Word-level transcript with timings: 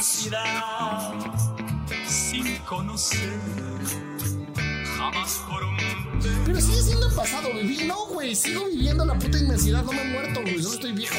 inmensidad 0.00 1.12
sin 2.06 2.56
conocer 2.60 3.38
jamás 4.96 5.42
por 5.46 5.62
un 5.62 5.76
Pero 6.46 6.58
sigue 6.58 6.82
siendo 6.82 7.06
el 7.06 7.14
pasado, 7.14 7.50
baby. 7.50 7.84
No, 7.86 8.06
güey. 8.06 8.34
Sigo 8.34 8.64
viviendo 8.64 9.04
la 9.04 9.18
puta 9.18 9.38
inmensidad. 9.38 9.82
No 9.82 9.92
me 9.92 10.00
he 10.00 10.04
muerto, 10.06 10.40
güey. 10.40 10.62
Solo 10.62 10.74
estoy 10.76 10.92
viejo. 10.92 11.16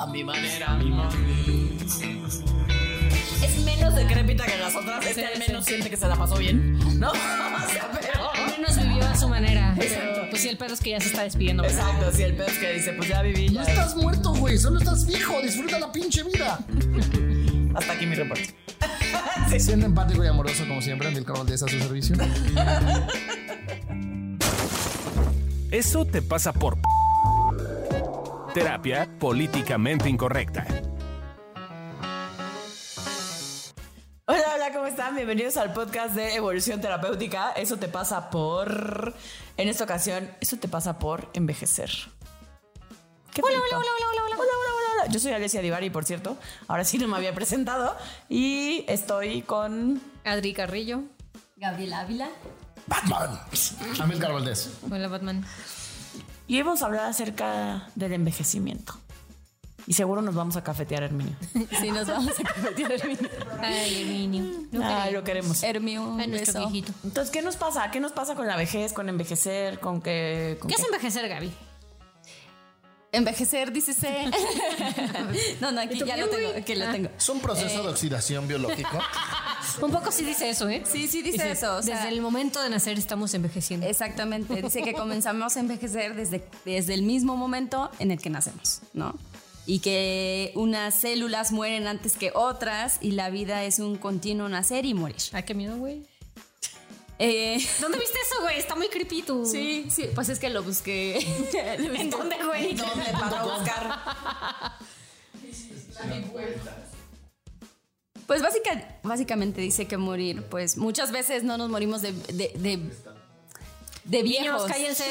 a 0.00 0.06
mi 0.10 0.24
manera, 0.24 0.72
a 0.72 0.76
mi 0.78 0.90
manera. 0.90 1.14
Es 3.42 3.58
menos 3.62 3.94
decrépita 3.94 4.46
que 4.46 4.56
las 4.56 4.74
otras. 4.74 5.04
Este 5.04 5.26
al 5.26 5.38
menos 5.38 5.66
siente 5.66 5.90
que 5.90 5.96
se 5.98 6.08
la 6.08 6.16
pasó 6.16 6.38
bien. 6.38 6.78
¿No? 6.98 7.12
O 7.66 7.68
sea, 7.68 7.90
pero. 7.92 8.32
Al 8.32 8.50
menos 8.50 8.76
vivió 8.76 9.06
a 9.06 9.16
su 9.16 9.28
manera. 9.28 9.74
Pero 9.76 10.15
pues 10.28 10.42
sí, 10.42 10.48
el 10.48 10.58
pedo 10.58 10.74
es 10.74 10.80
que 10.80 10.90
ya 10.90 11.00
se 11.00 11.08
está 11.08 11.22
despidiendo. 11.22 11.62
¿verdad? 11.62 11.78
Exacto, 11.78 12.12
sí, 12.12 12.22
el 12.22 12.34
pedo 12.34 12.46
es 12.46 12.58
que 12.58 12.72
dice, 12.72 12.92
pues 12.92 13.08
ya 13.08 13.22
viví, 13.22 13.48
No 13.50 13.62
estás 13.62 13.96
muerto, 13.96 14.34
güey. 14.34 14.58
Solo 14.58 14.78
estás 14.78 15.06
viejo. 15.06 15.40
Disfruta 15.42 15.78
la 15.78 15.92
pinche 15.92 16.22
vida. 16.22 16.58
Hasta 17.74 17.92
aquí 17.92 18.06
mi 18.06 18.14
reporte. 18.14 18.54
Siendo 19.58 19.86
empático 19.86 20.24
y 20.24 20.26
amoroso, 20.26 20.66
como 20.66 20.82
siempre, 20.82 21.10
Milcar 21.10 21.36
Valdés 21.36 21.62
a 21.62 21.68
su 21.68 21.78
servicio. 21.78 22.16
Eso 25.70 26.04
te 26.04 26.22
pasa 26.22 26.52
por 26.52 26.78
terapia 28.54 29.08
políticamente 29.18 30.08
incorrecta. 30.08 30.66
Están? 35.06 35.16
Bienvenidos 35.16 35.56
al 35.56 35.72
podcast 35.72 36.14
de 36.14 36.34
Evolución 36.34 36.80
Terapéutica. 36.80 37.52
Eso 37.52 37.76
te 37.76 37.86
pasa 37.86 38.28
por. 38.30 39.14
En 39.56 39.68
esta 39.68 39.84
ocasión, 39.84 40.28
eso 40.40 40.56
te 40.56 40.68
pasa 40.68 40.98
por 40.98 41.30
envejecer. 41.32 41.90
¿Qué 43.32 43.40
hola, 43.42 43.56
hola, 43.56 43.76
hola, 43.76 43.86
hola, 43.86 44.06
hola, 44.08 44.22
hola, 44.24 44.36
hola, 44.36 44.50
hola, 44.50 45.02
hola. 45.02 45.12
Yo 45.12 45.20
soy 45.20 45.32
Alessia 45.32 45.60
Divari, 45.60 45.90
por 45.90 46.04
cierto. 46.04 46.36
Ahora 46.66 46.84
sí 46.84 46.98
no 46.98 47.06
me 47.06 47.16
había 47.16 47.34
presentado. 47.34 47.96
Y 48.28 48.84
estoy 48.88 49.42
con. 49.42 50.00
Adri 50.24 50.52
Carrillo. 50.52 51.02
Gabriel 51.56 51.92
Ávila. 51.92 52.28
Batman. 52.86 53.38
A 54.00 54.06
Milcar 54.06 54.32
Valdés. 54.32 54.70
Hola, 54.90 55.08
Batman. 55.08 55.44
Y 56.48 56.60
vamos 56.62 56.82
a 56.82 56.86
hablar 56.86 57.06
acerca 57.06 57.90
del 57.94 58.12
envejecimiento. 58.12 58.94
Y 59.86 59.92
seguro 59.92 60.20
nos 60.20 60.34
vamos 60.34 60.56
a 60.56 60.64
cafetear, 60.64 61.04
Herminio. 61.04 61.34
Sí, 61.80 61.90
nos 61.90 62.08
vamos 62.08 62.32
a 62.38 62.80
en 62.80 62.90
Herminio. 62.92 63.30
Ay, 63.60 64.02
Herminio. 64.02 64.82
Ay, 64.82 65.12
lo 65.12 65.22
queremos. 65.22 65.62
Ay, 65.62 65.78
nuestro 66.28 66.68
viejito. 66.68 66.92
Entonces, 67.04 67.30
¿qué 67.30 67.42
nos 67.42 67.56
pasa? 67.56 67.90
¿Qué 67.90 68.00
nos 68.00 68.12
pasa 68.12 68.34
con 68.34 68.46
la 68.46 68.56
vejez, 68.56 68.92
con 68.92 69.08
envejecer, 69.08 69.78
con 69.78 70.00
que... 70.02 70.56
con 70.60 70.68
¿Qué 70.68 70.76
qué? 70.76 70.82
es 70.82 70.86
envejecer, 70.88 71.28
Gaby? 71.28 71.52
Envejecer, 73.12 73.72
dícese. 73.72 74.26
no, 75.60 75.72
no, 75.72 75.80
aquí 75.80 75.94
¿Y 75.94 75.98
tú 76.00 76.04
ya 76.06 76.16
lo 76.16 76.28
tengo, 76.28 76.50
aquí 76.56 76.74
lo 76.74 76.84
Ah. 76.86 76.92
tengo. 76.92 77.08
Es 77.16 77.28
un 77.28 77.40
proceso 77.40 77.82
de 77.82 77.88
oxidación 77.88 78.46
biológico. 78.48 78.90
Un 79.82 79.90
poco 79.90 80.10
sí 80.10 80.24
dice 80.24 80.48
eso, 80.50 80.68
¿eh? 80.68 80.82
Sí, 80.86 81.06
sí 81.08 81.22
dice 81.22 81.50
eso. 81.50 81.76
o 81.76 81.82
sea, 81.82 81.96
Desde 81.96 82.08
el 82.08 82.20
momento 82.22 82.62
de 82.62 82.70
nacer 82.70 82.98
estamos 82.98 83.32
envejeciendo. 83.34 83.86
Exactamente. 83.86 84.62
Dice 84.62 84.82
que 84.82 84.92
comenzamos 84.94 85.56
a 85.56 85.60
envejecer 85.60 86.14
desde, 86.14 86.46
desde 86.64 86.94
el 86.94 87.02
mismo 87.02 87.36
momento 87.36 87.90
en 87.98 88.10
el 88.10 88.18
que 88.20 88.30
nacemos, 88.30 88.80
¿no? 88.94 89.14
Y 89.68 89.80
que 89.80 90.52
unas 90.54 90.94
células 91.00 91.50
mueren 91.50 91.86
antes 91.88 92.16
que 92.16 92.30
otras 92.34 92.98
y 93.00 93.10
la 93.12 93.30
vida 93.30 93.64
es 93.64 93.80
un 93.80 93.96
continuo 93.96 94.48
nacer 94.48 94.84
y 94.86 94.94
morir. 94.94 95.16
Ay, 95.32 95.42
qué 95.42 95.54
miedo, 95.54 95.76
güey. 95.76 96.04
Eh, 97.18 97.58
¿Dónde 97.80 97.98
viste 97.98 98.16
eso, 98.30 98.42
güey? 98.42 98.58
Está 98.58 98.76
muy 98.76 98.88
creepy 98.88 99.22
tú. 99.22 99.44
sí, 99.44 99.86
sí, 99.90 100.08
pues 100.14 100.28
es 100.28 100.38
que 100.38 100.50
lo 100.50 100.62
busqué. 100.62 101.16
¿En 101.98 102.10
dónde, 102.10 102.36
güey? 102.44 102.74
¿Dónde 102.76 103.04
para 103.12 103.42
buscar? 103.42 104.00
Pues 108.26 108.42
básica- 108.42 108.98
básicamente 109.02 109.60
dice 109.60 109.86
que 109.86 109.96
morir, 109.96 110.42
pues 110.50 110.76
muchas 110.76 111.12
veces 111.12 111.44
no 111.44 111.56
nos 111.58 111.70
morimos 111.70 112.02
de, 112.02 112.12
de, 112.12 112.52
de, 112.56 112.90
de 114.04 114.22
Niños, 114.22 114.40
viejos. 114.40 114.64
cállense. 114.64 115.04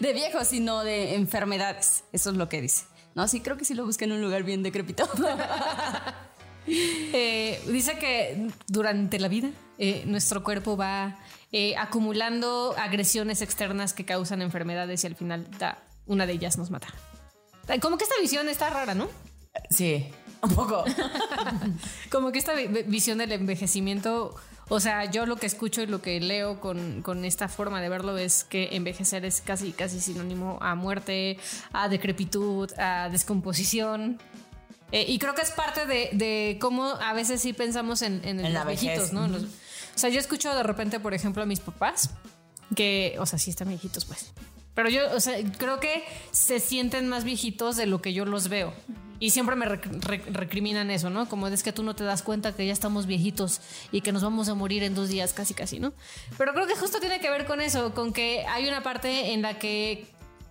de 0.00 0.12
viejos, 0.14 0.48
sino 0.48 0.82
de 0.84 1.14
enfermedades. 1.16 2.04
Eso 2.12 2.30
es 2.30 2.36
lo 2.36 2.48
que 2.48 2.62
dice. 2.62 2.84
No, 3.14 3.28
sí, 3.28 3.40
creo 3.40 3.56
que 3.56 3.64
sí 3.64 3.74
lo 3.74 3.84
busqué 3.86 4.04
en 4.06 4.12
un 4.12 4.20
lugar 4.22 4.42
bien 4.42 4.62
decrépito. 4.62 5.08
Eh, 6.66 7.62
dice 7.68 7.98
que 7.98 8.48
durante 8.68 9.18
la 9.18 9.28
vida 9.28 9.50
eh, 9.76 10.04
nuestro 10.06 10.42
cuerpo 10.42 10.78
va 10.78 11.18
eh, 11.52 11.76
acumulando 11.76 12.74
agresiones 12.78 13.42
externas 13.42 13.92
que 13.92 14.06
causan 14.06 14.40
enfermedades 14.40 15.04
y 15.04 15.06
al 15.06 15.14
final 15.14 15.46
da- 15.58 15.76
una 16.06 16.24
de 16.26 16.32
ellas 16.32 16.56
nos 16.56 16.70
mata. 16.70 16.88
Como 17.82 17.98
que 17.98 18.04
esta 18.04 18.16
visión 18.20 18.48
está 18.48 18.70
rara, 18.70 18.94
¿no? 18.94 19.08
Sí, 19.68 20.06
un 20.42 20.54
poco. 20.54 20.84
Como 22.10 22.32
que 22.32 22.38
esta 22.38 22.54
vi- 22.54 22.66
vi- 22.68 22.82
visión 22.84 23.18
del 23.18 23.32
envejecimiento, 23.32 24.34
o 24.68 24.80
sea, 24.80 25.10
yo 25.10 25.26
lo 25.26 25.36
que 25.36 25.46
escucho 25.46 25.82
y 25.82 25.86
lo 25.86 26.00
que 26.00 26.20
leo 26.20 26.60
con, 26.60 27.02
con 27.02 27.24
esta 27.24 27.48
forma 27.48 27.80
de 27.80 27.88
verlo 27.88 28.16
es 28.18 28.44
que 28.44 28.70
envejecer 28.72 29.24
es 29.24 29.40
casi, 29.40 29.72
casi 29.72 30.00
sinónimo 30.00 30.58
a 30.62 30.74
muerte, 30.74 31.38
a 31.72 31.88
decrepitud, 31.88 32.70
a 32.78 33.08
descomposición. 33.10 34.18
Eh, 34.92 35.06
y 35.08 35.18
creo 35.18 35.34
que 35.34 35.42
es 35.42 35.50
parte 35.50 35.86
de, 35.86 36.10
de 36.12 36.58
cómo 36.60 36.84
a 36.86 37.12
veces 37.14 37.40
sí 37.40 37.52
pensamos 37.52 38.02
en, 38.02 38.20
en, 38.24 38.40
En 38.44 38.54
los 38.54 38.66
viejitos. 38.66 39.12
¿no? 39.12 39.26
Los- 39.28 39.42
o 39.42 39.98
sea, 39.98 40.10
yo 40.10 40.18
escucho 40.20 40.54
de 40.54 40.62
repente, 40.62 40.98
por 41.00 41.14
ejemplo, 41.14 41.42
a 41.42 41.46
mis 41.46 41.60
papás, 41.60 42.10
que, 42.74 43.16
o 43.18 43.26
sea, 43.26 43.38
sí 43.38 43.50
están 43.50 43.68
viejitos, 43.68 44.04
pues. 44.04 44.32
Pero 44.74 44.88
yo, 44.88 45.02
o 45.14 45.20
sea, 45.20 45.36
creo 45.56 45.78
que 45.78 46.02
se 46.32 46.58
sienten 46.58 47.08
más 47.08 47.22
viejitos 47.22 47.76
de 47.76 47.86
lo 47.86 48.02
que 48.02 48.12
yo 48.12 48.24
los 48.24 48.48
veo. 48.48 48.72
Y 49.20 49.30
siempre 49.30 49.54
me 49.56 49.66
rec- 49.66 49.90
rec- 50.00 50.26
recriminan 50.32 50.90
eso, 50.90 51.08
¿no? 51.08 51.28
Como 51.28 51.46
es 51.48 51.62
que 51.62 51.72
tú 51.72 51.82
no 51.82 51.94
te 51.94 52.04
das 52.04 52.22
cuenta 52.22 52.54
que 52.54 52.66
ya 52.66 52.72
estamos 52.72 53.06
viejitos 53.06 53.60
y 53.92 54.00
que 54.00 54.12
nos 54.12 54.22
vamos 54.22 54.48
a 54.48 54.54
morir 54.54 54.82
en 54.82 54.94
dos 54.94 55.08
días, 55.08 55.32
casi, 55.32 55.54
casi, 55.54 55.78
¿no? 55.78 55.92
Pero 56.36 56.52
creo 56.52 56.66
que 56.66 56.74
justo 56.76 56.98
tiene 57.00 57.20
que 57.20 57.30
ver 57.30 57.46
con 57.46 57.60
eso, 57.60 57.94
con 57.94 58.12
que 58.12 58.44
hay 58.48 58.66
una 58.66 58.82
parte 58.82 59.32
en 59.32 59.42
la 59.42 59.58
que 59.58 60.06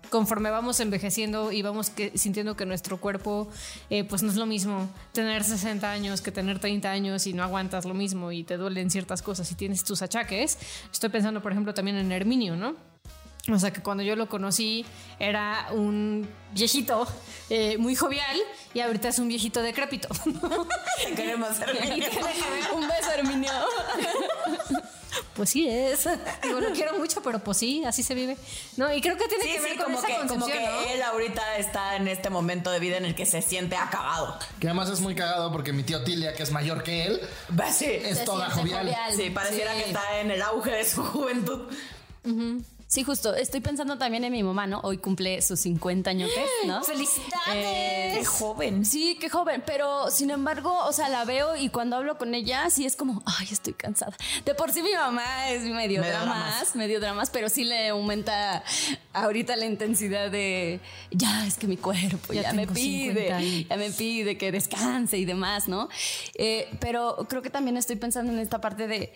conforme 0.09 0.51
vamos 0.51 0.79
envejeciendo 0.79 1.51
y 1.51 1.61
vamos 1.63 1.91
sintiendo 2.13 2.55
que 2.55 2.65
nuestro 2.67 3.01
cuerpo, 3.01 3.49
eh, 3.89 4.03
pues 4.03 4.21
no 4.21 4.29
es 4.29 4.35
lo 4.35 4.45
mismo 4.45 4.87
tener 5.11 5.43
60 5.43 5.89
años 5.91 6.21
que 6.21 6.31
tener 6.31 6.59
30 6.59 6.91
años 6.91 7.25
y 7.25 7.33
no 7.33 7.41
aguantas 7.43 7.85
lo 7.85 7.95
mismo 7.95 8.31
y 8.31 8.43
te 8.43 8.57
duelen 8.57 8.91
ciertas 8.91 9.21
cosas 9.23 9.51
y 9.51 9.55
tienes 9.55 9.83
tus 9.83 10.01
achaques. 10.03 10.57
Estoy 10.91 11.09
pensando, 11.09 11.41
por 11.41 11.51
ejemplo, 11.51 11.73
también 11.73 11.97
en 11.97 12.11
Herminio, 12.11 12.55
¿no? 12.55 12.92
O 13.51 13.59
sea 13.59 13.71
que 13.71 13.81
cuando 13.81 14.03
yo 14.03 14.15
lo 14.15 14.29
conocí 14.29 14.85
era 15.19 15.67
un 15.71 16.29
viejito 16.53 17.05
eh, 17.49 17.77
muy 17.77 17.93
jovial 17.93 18.37
y 18.73 18.79
ahorita 18.79 19.09
es 19.09 19.19
un 19.19 19.27
viejito 19.27 19.61
decrépito. 19.61 20.07
Te 21.03 21.11
queremos, 21.15 21.59
Herminio. 21.59 22.07
un 22.73 22.87
beso, 22.87 23.11
Herminio. 23.13 23.51
pues 25.35 25.49
sí 25.49 25.67
es. 25.67 26.07
Digo, 26.41 26.61
lo 26.61 26.71
quiero 26.71 26.97
mucho, 26.97 27.21
pero 27.21 27.39
pues 27.39 27.57
sí, 27.57 27.83
así 27.83 28.01
se 28.01 28.15
vive. 28.15 28.37
No, 28.77 28.93
y 28.93 29.01
creo 29.01 29.17
que 29.17 29.27
tiene 29.27 29.43
Sí, 29.43 29.49
que 29.55 29.59
ver 29.59 29.71
sí, 29.73 29.77
con 29.77 29.85
como 29.87 29.97
esa 29.99 30.07
que, 30.07 30.27
como 30.27 30.45
que 30.47 30.59
¿no? 30.61 30.79
él 30.93 31.01
ahorita 31.01 31.57
está 31.57 31.97
en 31.97 32.07
este 32.07 32.29
momento 32.29 32.71
de 32.71 32.79
vida 32.79 32.95
en 32.95 33.03
el 33.03 33.13
que 33.13 33.25
se 33.25 33.41
siente 33.41 33.75
acabado. 33.75 34.39
Que 34.61 34.67
además 34.67 34.89
es 34.89 35.01
muy 35.01 35.15
cagado 35.15 35.51
porque 35.51 35.73
mi 35.73 35.83
tío 35.83 36.01
Tilia, 36.05 36.33
que 36.33 36.43
es 36.43 36.51
mayor 36.51 36.81
que 36.83 37.07
él, 37.07 37.19
Va, 37.59 37.69
Sí, 37.71 37.87
es 37.87 38.19
Se 38.19 38.23
toda 38.25 38.49
jovial. 38.51 38.95
sí, 39.15 39.29
pareciera 39.31 39.73
Sí. 39.73 39.81
que 39.81 39.87
está 39.89 40.19
en 40.21 40.31
el 40.31 40.41
auge 40.41 40.71
de 40.71 40.85
su 40.85 41.03
juventud. 41.03 41.69
Sí, 42.93 43.03
justo. 43.03 43.33
Estoy 43.33 43.59
pensando 43.59 43.97
también 43.97 44.23
en 44.23 44.31
mi 44.31 44.43
mamá, 44.43 44.67
¿no? 44.67 44.79
Hoy 44.83 44.99
cumple 44.99 45.41
sus 45.41 45.61
50 45.61 46.11
añotes, 46.11 46.45
¿no? 46.67 46.83
¡Felicidades! 46.83 47.33
Eh, 47.55 48.15
Qué 48.19 48.23
joven. 48.23 48.85
Sí, 48.85 49.17
qué 49.19 49.29
joven, 49.29 49.63
pero 49.65 50.11
sin 50.11 50.29
embargo, 50.29 50.77
o 50.85 50.91
sea, 50.93 51.09
la 51.09 51.25
veo 51.25 51.55
y 51.55 51.69
cuando 51.69 51.95
hablo 51.95 52.19
con 52.19 52.35
ella, 52.35 52.69
sí 52.69 52.85
es 52.85 52.95
como, 52.95 53.23
ay, 53.25 53.47
estoy 53.49 53.73
cansada. 53.73 54.15
De 54.45 54.53
por 54.53 54.71
sí 54.71 54.83
mi 54.83 54.93
mamá 54.93 55.49
es 55.49 55.63
medio, 55.63 56.01
Medio 56.01 56.03
dramas, 56.03 56.27
dramas. 56.59 56.75
medio 56.75 56.99
dramas, 56.99 57.29
pero 57.31 57.49
sí 57.49 57.63
le 57.63 57.87
aumenta 57.87 58.63
ahorita 59.13 59.55
la 59.55 59.65
intensidad 59.65 60.29
de, 60.29 60.79
ya, 61.09 61.47
es 61.47 61.55
que 61.57 61.65
mi 61.65 61.77
cuerpo 61.77 62.31
Ya 62.31 62.43
ya, 62.43 62.53
me 62.53 62.67
tengo 62.67 62.75
50 62.75 62.75
pide, 62.75 63.31
años. 63.33 63.65
ya 63.69 63.75
me 63.77 63.89
pide 63.89 64.37
que 64.37 64.51
descanse 64.51 65.17
y 65.17 65.25
demás, 65.25 65.67
¿no? 65.67 65.89
Eh, 66.35 66.69
pero 66.79 67.25
creo 67.27 67.41
que 67.41 67.49
también 67.49 67.75
estoy 67.75 67.95
pensando 67.95 68.31
en 68.31 68.37
esta 68.37 68.61
parte 68.61 68.85
de 68.85 69.11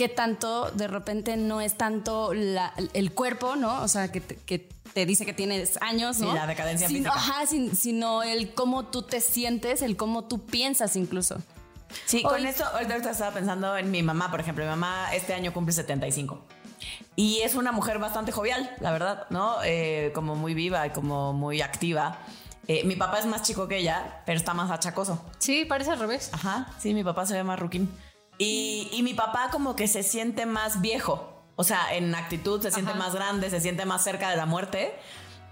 que 0.00 0.08
tanto 0.08 0.70
de 0.70 0.88
repente 0.88 1.36
no 1.36 1.60
es 1.60 1.76
tanto 1.76 2.32
la- 2.32 2.72
el 2.94 3.12
cuerpo, 3.12 3.54
¿no? 3.56 3.82
O 3.82 3.88
sea, 3.88 4.10
que 4.10 4.22
te, 4.22 4.36
que 4.36 4.66
te 4.94 5.04
dice 5.04 5.26
que 5.26 5.34
tienes 5.34 5.76
años, 5.82 6.16
Sí, 6.16 6.22
¿no? 6.22 6.32
la 6.34 6.46
decadencia 6.46 6.88
Sino- 6.88 7.12
física. 7.12 7.14
Ajá, 7.34 7.46
sin- 7.46 7.76
sino 7.76 8.22
el 8.22 8.54
cómo 8.54 8.86
tú 8.86 9.02
te 9.02 9.20
sientes, 9.20 9.82
el 9.82 9.98
cómo 9.98 10.24
tú 10.24 10.46
piensas 10.46 10.96
incluso. 10.96 11.36
Sí, 12.06 12.22
Hoy- 12.24 12.30
con 12.38 12.46
esto, 12.46 12.64
ahorita 12.64 12.94
ahorita 12.94 13.10
estaba 13.10 13.32
pensando 13.34 13.76
en 13.76 13.90
mi 13.90 14.02
mamá, 14.02 14.30
por 14.30 14.40
ejemplo. 14.40 14.64
Mi 14.64 14.70
mamá 14.70 15.14
este 15.14 15.34
año 15.34 15.52
cumple 15.52 15.74
75. 15.74 16.46
Y 17.14 17.40
es 17.42 17.54
una 17.54 17.70
mujer 17.70 17.98
bastante 17.98 18.32
jovial, 18.32 18.74
la 18.80 18.92
verdad, 18.92 19.26
¿no? 19.28 19.56
Eh, 19.64 20.12
como 20.14 20.34
muy 20.34 20.54
viva 20.54 20.86
y 20.86 20.90
como 20.90 21.34
muy 21.34 21.60
activa. 21.60 22.16
Eh, 22.68 22.84
mi 22.84 22.96
papá 22.96 23.18
es 23.18 23.26
más 23.26 23.42
chico 23.42 23.68
que 23.68 23.76
ella, 23.76 24.22
pero 24.24 24.38
está 24.38 24.54
más 24.54 24.70
achacoso. 24.70 25.22
Sí, 25.38 25.66
parece 25.66 25.90
al 25.90 25.98
revés. 25.98 26.30
Ajá, 26.32 26.68
sí, 26.78 26.94
mi 26.94 27.04
papá 27.04 27.26
se 27.26 27.34
ve 27.34 27.44
más 27.44 27.58
ruquín. 27.60 27.90
Y, 28.40 28.88
y 28.92 29.02
mi 29.02 29.12
papá 29.12 29.50
como 29.52 29.76
que 29.76 29.86
se 29.86 30.02
siente 30.02 30.46
más 30.46 30.80
viejo. 30.80 31.44
O 31.56 31.62
sea, 31.62 31.94
en 31.94 32.14
actitud 32.14 32.62
se 32.62 32.70
siente 32.70 32.92
Ajá. 32.92 32.98
más 32.98 33.14
grande, 33.14 33.50
se 33.50 33.60
siente 33.60 33.84
más 33.84 34.02
cerca 34.02 34.30
de 34.30 34.36
la 34.36 34.46
muerte. 34.46 34.94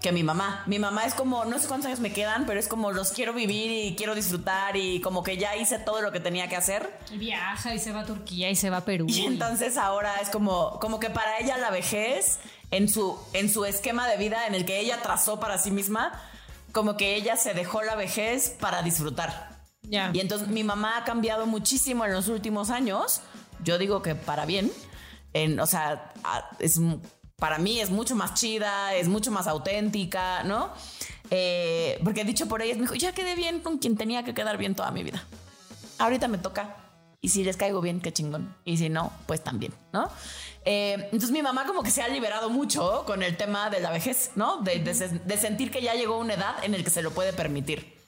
que 0.01 0.11
mi 0.13 0.23
mamá. 0.23 0.63
Mi 0.65 0.79
mamá 0.79 1.03
es 1.05 1.13
como, 1.13 1.43
no 1.43 1.59
sé 1.59 1.67
cuántos 1.67 1.87
años 1.87 1.99
me 1.99 2.13
quedan, 2.13 2.45
pero 2.45 2.57
es 2.57 2.69
como 2.69 2.91
los 2.93 3.11
quiero 3.11 3.33
vivir 3.33 3.69
y 3.69 3.95
quiero 3.97 4.15
disfrutar 4.15 4.77
y 4.77 5.01
como 5.01 5.23
que 5.23 5.35
ya 5.37 5.57
hice 5.57 5.77
todo 5.77 6.01
lo 6.01 6.13
que 6.13 6.21
tenía 6.21 6.47
que 6.47 6.55
hacer. 6.55 6.89
Y 7.11 7.17
viaja 7.17 7.75
y 7.75 7.79
se 7.79 7.91
va 7.91 7.99
a 7.99 8.05
Turquía 8.05 8.49
y 8.49 8.55
se 8.55 8.69
va 8.69 8.77
a 8.77 8.85
Perú. 8.85 9.07
Y 9.09 9.25
entonces 9.25 9.77
ahora 9.77 10.15
es 10.21 10.29
como, 10.29 10.79
como 10.79 10.99
que 11.01 11.09
para 11.09 11.37
ella 11.39 11.57
la 11.57 11.69
vejez, 11.69 12.39
en 12.71 12.87
su, 12.87 13.19
en 13.33 13.49
su 13.51 13.65
esquema 13.65 14.07
de 14.07 14.15
vida 14.15 14.47
en 14.47 14.55
el 14.55 14.65
que 14.65 14.79
ella 14.79 15.01
trazó 15.03 15.39
para 15.41 15.57
sí 15.57 15.69
misma, 15.69 16.13
como 16.71 16.95
que 16.95 17.15
ella 17.15 17.35
se 17.35 17.53
dejó 17.53 17.81
la 17.83 17.95
vejez 17.95 18.55
para 18.59 18.81
disfrutar. 18.83 19.58
Y 20.13 20.19
entonces 20.19 20.47
mi 20.47 20.63
mamá 20.63 20.97
ha 20.97 21.03
cambiado 21.03 21.45
muchísimo 21.45 22.05
en 22.05 22.13
los 22.13 22.27
últimos 22.27 22.69
años. 22.69 23.21
Yo 23.63 23.77
digo 23.77 24.01
que 24.01 24.15
para 24.15 24.45
bien. 24.45 24.71
En, 25.33 25.59
o 25.59 25.65
sea, 25.65 26.13
es, 26.59 26.79
para 27.37 27.57
mí 27.59 27.79
es 27.79 27.89
mucho 27.89 28.15
más 28.15 28.33
chida, 28.33 28.93
es 28.95 29.07
mucho 29.07 29.31
más 29.31 29.47
auténtica, 29.47 30.43
¿no? 30.43 30.71
Eh, 31.31 31.99
porque 32.03 32.23
dicho 32.23 32.47
por 32.47 32.61
ella, 32.61 32.73
me 32.75 32.81
dijo, 32.81 32.95
ya 32.95 33.11
quedé 33.11 33.35
bien 33.35 33.59
con 33.59 33.77
quien 33.77 33.95
tenía 33.95 34.23
que 34.23 34.33
quedar 34.33 34.57
bien 34.57 34.75
toda 34.75 34.91
mi 34.91 35.03
vida. 35.03 35.23
Ahorita 35.99 36.27
me 36.27 36.37
toca. 36.37 36.75
Y 37.21 37.29
si 37.29 37.43
les 37.43 37.57
caigo 37.57 37.81
bien, 37.81 37.99
qué 37.99 38.13
chingón. 38.13 38.55
Y 38.65 38.77
si 38.77 38.89
no, 38.89 39.11
pues 39.27 39.43
también, 39.43 39.73
¿no? 39.91 40.09
Eh, 40.65 40.93
entonces 41.11 41.31
mi 41.31 41.41
mamá 41.41 41.65
como 41.65 41.83
que 41.83 41.91
se 41.91 42.01
ha 42.01 42.07
liberado 42.07 42.49
mucho 42.49 43.03
con 43.05 43.23
el 43.23 43.35
tema 43.37 43.69
de 43.69 43.81
la 43.81 43.91
vejez, 43.91 44.31
¿no? 44.35 44.57
De, 44.61 44.79
de 44.79 44.93
se- 44.93 45.09
de 45.09 45.37
sentir 45.37 45.69
que 45.69 45.81
ya 45.81 45.93
llegó 45.95 46.17
una 46.17 46.33
edad 46.35 46.63
en 46.63 46.73
el 46.73 46.83
que 46.83 46.89
se 46.89 47.01
lo 47.01 47.11
puede 47.11 47.33
permitir. 47.33 47.98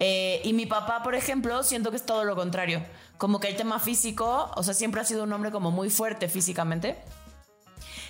Eh, 0.00 0.40
y 0.44 0.52
mi 0.52 0.66
papá, 0.66 1.02
por 1.02 1.14
ejemplo, 1.14 1.62
siento 1.62 1.90
que 1.90 1.96
es 1.96 2.06
todo 2.06 2.24
lo 2.24 2.36
contrario. 2.36 2.84
Como 3.16 3.40
que 3.40 3.48
el 3.48 3.56
tema 3.56 3.80
físico, 3.80 4.50
o 4.54 4.62
sea, 4.62 4.74
siempre 4.74 5.00
ha 5.00 5.04
sido 5.04 5.24
un 5.24 5.32
hombre 5.32 5.50
como 5.50 5.70
muy 5.70 5.90
fuerte 5.90 6.28
físicamente. 6.28 6.96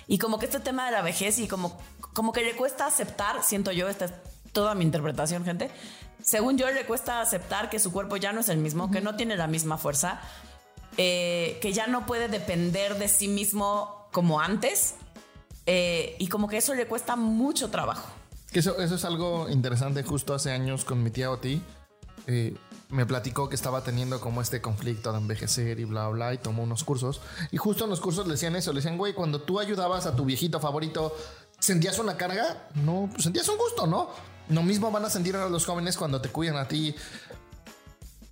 Y 0.07 0.17
como 0.17 0.39
que 0.39 0.45
este 0.45 0.59
tema 0.59 0.85
de 0.85 0.91
la 0.91 1.01
vejez 1.01 1.39
y 1.39 1.47
como, 1.47 1.77
como 2.13 2.31
que 2.31 2.43
le 2.43 2.55
cuesta 2.55 2.85
aceptar, 2.85 3.43
siento 3.43 3.71
yo, 3.71 3.89
esta 3.89 4.05
es 4.05 4.13
toda 4.51 4.75
mi 4.75 4.83
interpretación, 4.83 5.45
gente. 5.45 5.69
Según 6.23 6.57
yo, 6.57 6.69
le 6.71 6.85
cuesta 6.85 7.21
aceptar 7.21 7.69
que 7.69 7.79
su 7.79 7.91
cuerpo 7.91 8.17
ya 8.17 8.33
no 8.33 8.41
es 8.41 8.49
el 8.49 8.57
mismo, 8.57 8.91
que 8.91 9.01
no 9.01 9.15
tiene 9.15 9.35
la 9.35 9.47
misma 9.47 9.77
fuerza, 9.77 10.19
eh, 10.97 11.57
que 11.61 11.73
ya 11.73 11.87
no 11.87 12.05
puede 12.05 12.27
depender 12.27 12.97
de 12.97 13.07
sí 13.07 13.27
mismo 13.27 14.07
como 14.11 14.39
antes. 14.41 14.95
eh, 15.65 16.15
y 16.17 16.27
como 16.27 16.47
que 16.47 16.57
eso 16.57 16.73
le 16.73 16.87
cuesta 16.87 17.15
mucho 17.15 17.69
trabajo. 17.69 18.09
Que 18.51 18.59
eso, 18.59 18.79
eso 18.79 18.95
es 18.95 19.05
algo 19.05 19.47
interesante. 19.49 20.01
Justo 20.01 20.33
hace 20.33 20.51
años 20.51 20.83
con 20.83 21.03
mi 21.03 21.11
tía 21.11 21.29
Oti 21.29 21.61
eh, 22.31 22.55
me 22.89 23.05
platicó 23.07 23.49
que 23.49 23.55
estaba 23.55 23.83
teniendo 23.83 24.21
como 24.21 24.39
este 24.41 24.61
conflicto 24.61 25.11
de 25.11 25.17
envejecer 25.17 25.79
y 25.79 25.85
bla, 25.85 26.07
bla, 26.09 26.33
y 26.33 26.37
tomó 26.37 26.61
unos 26.63 26.83
cursos. 26.83 27.21
Y 27.51 27.57
justo 27.57 27.85
en 27.85 27.89
los 27.89 27.99
cursos 27.99 28.27
le 28.27 28.33
decían 28.33 28.55
eso. 28.55 28.71
Le 28.71 28.77
decían, 28.77 28.97
güey, 28.97 29.13
cuando 29.13 29.41
tú 29.41 29.59
ayudabas 29.59 30.05
a 30.05 30.15
tu 30.15 30.25
viejito 30.25 30.59
favorito, 30.59 31.15
¿sentías 31.59 31.97
una 31.97 32.17
carga? 32.17 32.67
No, 32.75 33.09
pues 33.11 33.23
sentías 33.23 33.47
un 33.49 33.57
gusto, 33.57 33.87
¿no? 33.87 34.09
Lo 34.49 34.61
mismo 34.63 34.91
van 34.91 35.05
a 35.05 35.09
sentir 35.09 35.35
ahora 35.35 35.49
los 35.49 35.65
jóvenes 35.65 35.97
cuando 35.97 36.21
te 36.21 36.29
cuidan 36.29 36.57
a 36.57 36.67
ti. 36.67 36.95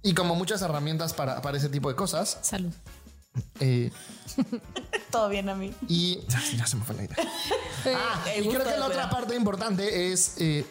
Y 0.03 0.13
como 0.13 0.35
muchas 0.35 0.61
herramientas 0.61 1.13
para, 1.13 1.41
para 1.41 1.57
ese 1.57 1.69
tipo 1.69 1.89
de 1.89 1.95
cosas. 1.95 2.37
Salud. 2.41 2.71
eh, 3.59 3.91
Todo 5.11 5.29
bien 5.29 5.49
a 5.49 5.55
mí. 5.55 5.73
y 5.87 6.19
ya, 6.27 6.41
ya 6.55 6.67
se 6.67 6.75
me 6.77 6.83
fue 6.83 6.95
la 6.95 7.03
idea. 7.03 7.17
Ah, 7.85 8.25
y 8.37 8.49
creo 8.49 8.65
que 8.65 8.77
la 8.77 8.87
otra 8.87 9.09
parte 9.09 9.33
importante 9.35 10.11
es 10.11 10.33
eh, 10.39 10.65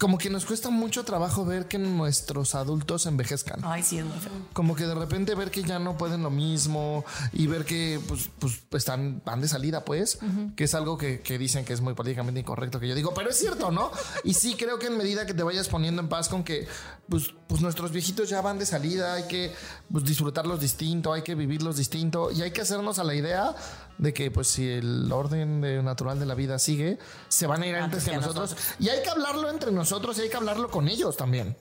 como 0.00 0.16
que 0.16 0.30
nos 0.30 0.46
cuesta 0.46 0.70
mucho 0.70 1.04
trabajo 1.04 1.44
ver 1.44 1.68
que 1.68 1.76
nuestros 1.76 2.54
adultos 2.54 3.04
envejezcan. 3.04 3.60
Ay, 3.62 3.82
sí, 3.82 3.98
es 3.98 4.06
muy 4.06 4.18
feo. 4.18 4.32
Como 4.54 4.74
que 4.74 4.86
de 4.86 4.94
repente 4.94 5.34
ver 5.34 5.50
que 5.50 5.62
ya 5.62 5.78
no 5.78 5.98
pueden 5.98 6.22
lo 6.22 6.30
mismo 6.30 7.04
y 7.34 7.46
ver 7.46 7.66
que 7.66 8.00
pues, 8.08 8.30
pues 8.38 8.62
están 8.72 9.20
van 9.26 9.42
de 9.42 9.48
salida, 9.48 9.84
pues, 9.84 10.18
que 10.56 10.64
es 10.64 10.74
algo 10.74 10.96
que, 10.96 11.20
que 11.20 11.36
dicen 11.36 11.66
que 11.66 11.74
es 11.74 11.82
muy 11.82 11.92
políticamente 11.92 12.40
incorrecto 12.40 12.80
que 12.80 12.88
yo 12.88 12.94
digo, 12.94 13.12
pero 13.12 13.28
es 13.28 13.36
cierto, 13.36 13.70
¿no? 13.70 13.90
Y 14.24 14.32
sí 14.32 14.54
creo 14.54 14.78
que 14.78 14.86
en 14.86 14.96
medida 14.96 15.26
que 15.26 15.34
te 15.34 15.42
vayas 15.42 15.68
poniendo 15.68 16.00
en 16.00 16.08
paz 16.08 16.30
con 16.30 16.44
que 16.44 16.66
pues, 17.10 17.34
pues 17.46 17.60
nuestros 17.60 17.92
viejitos 17.92 18.30
ya 18.30 18.40
van 18.40 18.58
de 18.58 18.64
salida, 18.64 19.12
hay 19.12 19.24
que 19.24 19.52
pues, 19.92 20.04
disfrutarlos 20.06 20.60
distinto, 20.60 21.12
hay 21.12 21.20
que 21.20 21.34
vivirlos 21.34 21.76
distinto 21.76 22.32
y 22.32 22.40
hay 22.40 22.52
que 22.52 22.62
hacernos 22.62 22.98
a 22.98 23.04
la 23.04 23.14
idea 23.14 23.54
de 24.00 24.14
que 24.14 24.30
pues 24.30 24.48
si 24.48 24.68
el 24.68 25.12
orden 25.12 25.60
de- 25.60 25.82
natural 25.82 26.18
de 26.18 26.26
la 26.26 26.34
vida 26.34 26.58
sigue, 26.58 26.98
se 27.28 27.46
van 27.46 27.62
a 27.62 27.66
ir 27.66 27.76
antes, 27.76 28.04
que, 28.04 28.16
nosotros. 28.16 28.56
Y 28.78 28.88
hay 28.88 29.02
que 29.02 29.10
hablarlo 29.10 29.50
entre 29.50 29.70
nosotros 29.72 30.18
y 30.18 30.22
hay 30.22 30.30
que 30.30 30.36
hablarlo 30.38 30.70
con 30.70 30.88
ellos 30.88 31.16
también. 31.16 31.56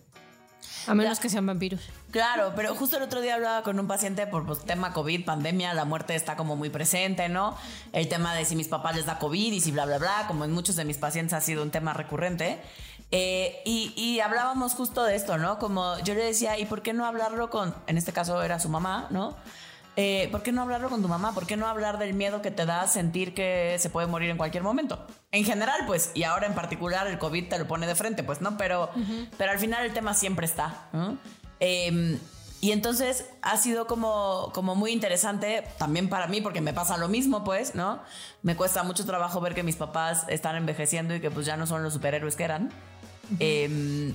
A 0.87 0.95
menos 0.95 1.19
que 1.19 1.29
sean 1.29 1.45
vampiros. 1.45 1.81
Claro, 2.09 2.53
pero 2.55 2.73
justo 2.73 2.97
el 2.97 3.03
otro 3.03 3.21
día 3.21 3.35
hablaba 3.35 3.61
con 3.61 3.77
un 3.79 3.87
paciente 3.87 4.25
por 4.25 4.45
pues, 4.45 4.59
tema 4.59 4.93
COVID, 4.93 5.25
pandemia, 5.25 5.73
la 5.73 5.83
muerte 5.85 6.15
está 6.15 6.35
como 6.37 6.55
muy 6.55 6.69
presente, 6.69 7.27
¿no? 7.29 7.55
El 7.91 8.07
tema 8.07 8.33
de 8.33 8.45
si 8.45 8.55
mis 8.55 8.69
papás 8.69 8.95
les 8.95 9.05
da 9.05 9.19
COVID 9.19 9.53
y 9.53 9.59
si 9.59 9.71
bla, 9.71 9.85
bla, 9.85 9.97
bla, 9.99 10.25
como 10.27 10.45
en 10.45 10.51
muchos 10.51 10.77
de 10.77 10.85
mis 10.85 10.97
pacientes 10.97 11.33
ha 11.33 11.41
sido 11.41 11.61
un 11.61 11.69
tema 11.71 11.93
recurrente. 11.93 12.59
Eh, 13.11 13.61
y, 13.65 13.93
y 13.97 14.21
hablábamos 14.21 14.73
justo 14.73 15.03
de 15.03 15.15
esto, 15.15 15.37
¿no? 15.37 15.59
Como 15.59 15.99
yo 15.99 16.13
le 16.13 16.23
decía, 16.23 16.57
¿y 16.57 16.65
por 16.65 16.81
qué 16.81 16.93
no 16.93 17.05
hablarlo 17.05 17.49
con, 17.49 17.75
en 17.87 17.97
este 17.97 18.13
caso 18.13 18.41
era 18.41 18.59
su 18.59 18.69
mamá, 18.69 19.07
¿no? 19.09 19.35
Eh, 20.01 20.29
¿Por 20.31 20.43
qué 20.43 20.53
no 20.53 20.61
hablarlo 20.61 20.89
con 20.89 21.01
tu 21.01 21.09
mamá? 21.09 21.33
¿Por 21.33 21.45
qué 21.45 21.57
no 21.57 21.67
hablar 21.67 21.99
del 21.99 22.13
miedo 22.13 22.41
que 22.41 22.51
te 22.51 22.65
da 22.65 22.87
sentir 22.87 23.33
que 23.33 23.75
se 23.79 23.89
puede 23.89 24.07
morir 24.07 24.29
en 24.29 24.37
cualquier 24.37 24.63
momento? 24.63 25.05
En 25.29 25.43
general, 25.43 25.81
pues, 25.87 26.11
y 26.13 26.23
ahora 26.23 26.47
en 26.47 26.53
particular 26.53 27.05
el 27.07 27.19
COVID 27.19 27.49
te 27.49 27.59
lo 27.59 27.67
pone 27.67 27.85
de 27.85 27.95
frente, 27.95 28.23
pues, 28.23 28.39
¿no? 28.39 28.57
Pero, 28.57 28.89
pero 29.37 29.51
al 29.51 29.59
final 29.59 29.85
el 29.85 29.91
tema 29.91 30.13
siempre 30.13 30.45
está, 30.45 30.87
¿no? 30.93 31.17
Eh, 31.59 32.17
y 32.61 32.71
entonces 32.71 33.25
ha 33.41 33.57
sido 33.57 33.87
como, 33.87 34.51
como 34.53 34.73
muy 34.73 34.91
interesante 34.91 35.65
también 35.77 36.07
para 36.07 36.27
mí, 36.27 36.39
porque 36.39 36.61
me 36.61 36.71
pasa 36.71 36.95
lo 36.95 37.09
mismo, 37.09 37.43
pues, 37.43 37.75
¿no? 37.75 37.99
Me 38.41 38.55
cuesta 38.55 38.83
mucho 38.83 39.05
trabajo 39.05 39.41
ver 39.41 39.53
que 39.53 39.63
mis 39.63 39.75
papás 39.75 40.23
están 40.29 40.55
envejeciendo 40.55 41.13
y 41.13 41.19
que 41.19 41.29
pues 41.29 41.45
ya 41.45 41.57
no 41.57 41.67
son 41.67 41.83
los 41.83 41.91
superhéroes 41.91 42.37
que 42.37 42.43
eran. 42.45 42.71
Eh, 43.41 44.13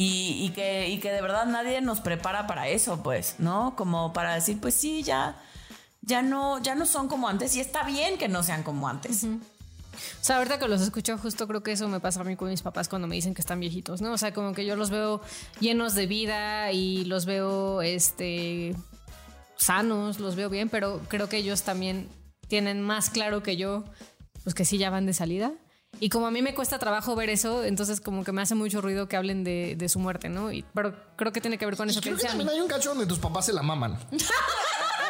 y, 0.00 0.50
que 0.50 1.10
de 1.10 1.20
verdad 1.20 1.46
nadie 1.46 1.80
nos 1.80 2.00
prepara 2.00 2.46
para 2.46 2.68
eso, 2.68 3.02
pues, 3.02 3.34
¿no? 3.38 3.74
Como 3.74 4.12
para 4.12 4.32
decir, 4.32 4.60
pues 4.60 4.74
sí, 4.74 5.02
ya, 5.02 5.36
ya 6.02 6.22
no, 6.22 6.62
ya 6.62 6.76
no 6.76 6.86
son 6.86 7.08
como 7.08 7.28
antes 7.28 7.56
y 7.56 7.60
está 7.60 7.82
bien 7.82 8.16
que 8.16 8.28
no 8.28 8.44
sean 8.44 8.62
como 8.62 8.88
antes. 8.88 9.24
O 9.24 10.24
sea, 10.24 10.36
ahorita 10.36 10.60
que 10.60 10.68
los 10.68 10.80
escucho, 10.82 11.18
justo 11.18 11.48
creo 11.48 11.64
que 11.64 11.72
eso 11.72 11.88
me 11.88 11.98
pasa 11.98 12.20
a 12.20 12.24
mí 12.24 12.36
con 12.36 12.48
mis 12.48 12.62
papás 12.62 12.88
cuando 12.88 13.08
me 13.08 13.16
dicen 13.16 13.34
que 13.34 13.40
están 13.40 13.58
viejitos, 13.58 14.00
¿no? 14.00 14.12
O 14.12 14.18
sea, 14.18 14.32
como 14.32 14.54
que 14.54 14.64
yo 14.64 14.76
los 14.76 14.90
veo 14.90 15.20
llenos 15.58 15.96
de 15.96 16.06
vida 16.06 16.70
y 16.70 17.04
los 17.06 17.26
veo, 17.26 17.82
este, 17.82 18.76
sanos, 19.56 20.20
los 20.20 20.36
veo 20.36 20.48
bien, 20.48 20.68
pero 20.68 21.00
creo 21.08 21.28
que 21.28 21.38
ellos 21.38 21.62
también 21.62 22.08
tienen 22.46 22.80
más 22.80 23.10
claro 23.10 23.42
que 23.42 23.56
yo, 23.56 23.82
pues 24.44 24.54
que 24.54 24.64
sí 24.64 24.78
ya 24.78 24.90
van 24.90 25.06
de 25.06 25.12
salida. 25.12 25.54
Y 26.00 26.08
como 26.08 26.26
a 26.26 26.30
mí 26.30 26.42
me 26.42 26.54
cuesta 26.54 26.78
trabajo 26.78 27.14
ver 27.16 27.30
eso, 27.30 27.64
entonces 27.64 28.00
como 28.00 28.24
que 28.24 28.32
me 28.32 28.42
hace 28.42 28.54
mucho 28.54 28.80
ruido 28.80 29.08
que 29.08 29.16
hablen 29.16 29.44
de, 29.44 29.74
de 29.76 29.88
su 29.88 29.98
muerte, 29.98 30.28
¿no? 30.28 30.52
Y, 30.52 30.64
pero 30.74 30.94
creo 31.16 31.32
que 31.32 31.40
tiene 31.40 31.58
que 31.58 31.66
ver 31.66 31.76
con 31.76 31.88
eso 31.88 31.98
Y 31.98 32.02
creo 32.02 32.16
que 32.16 32.26
también 32.26 32.48
hay 32.48 32.60
un 32.60 32.68
cacho 32.68 32.90
donde 32.90 33.06
tus 33.06 33.18
papás 33.18 33.46
se 33.46 33.52
la 33.52 33.62
maman. 33.62 33.98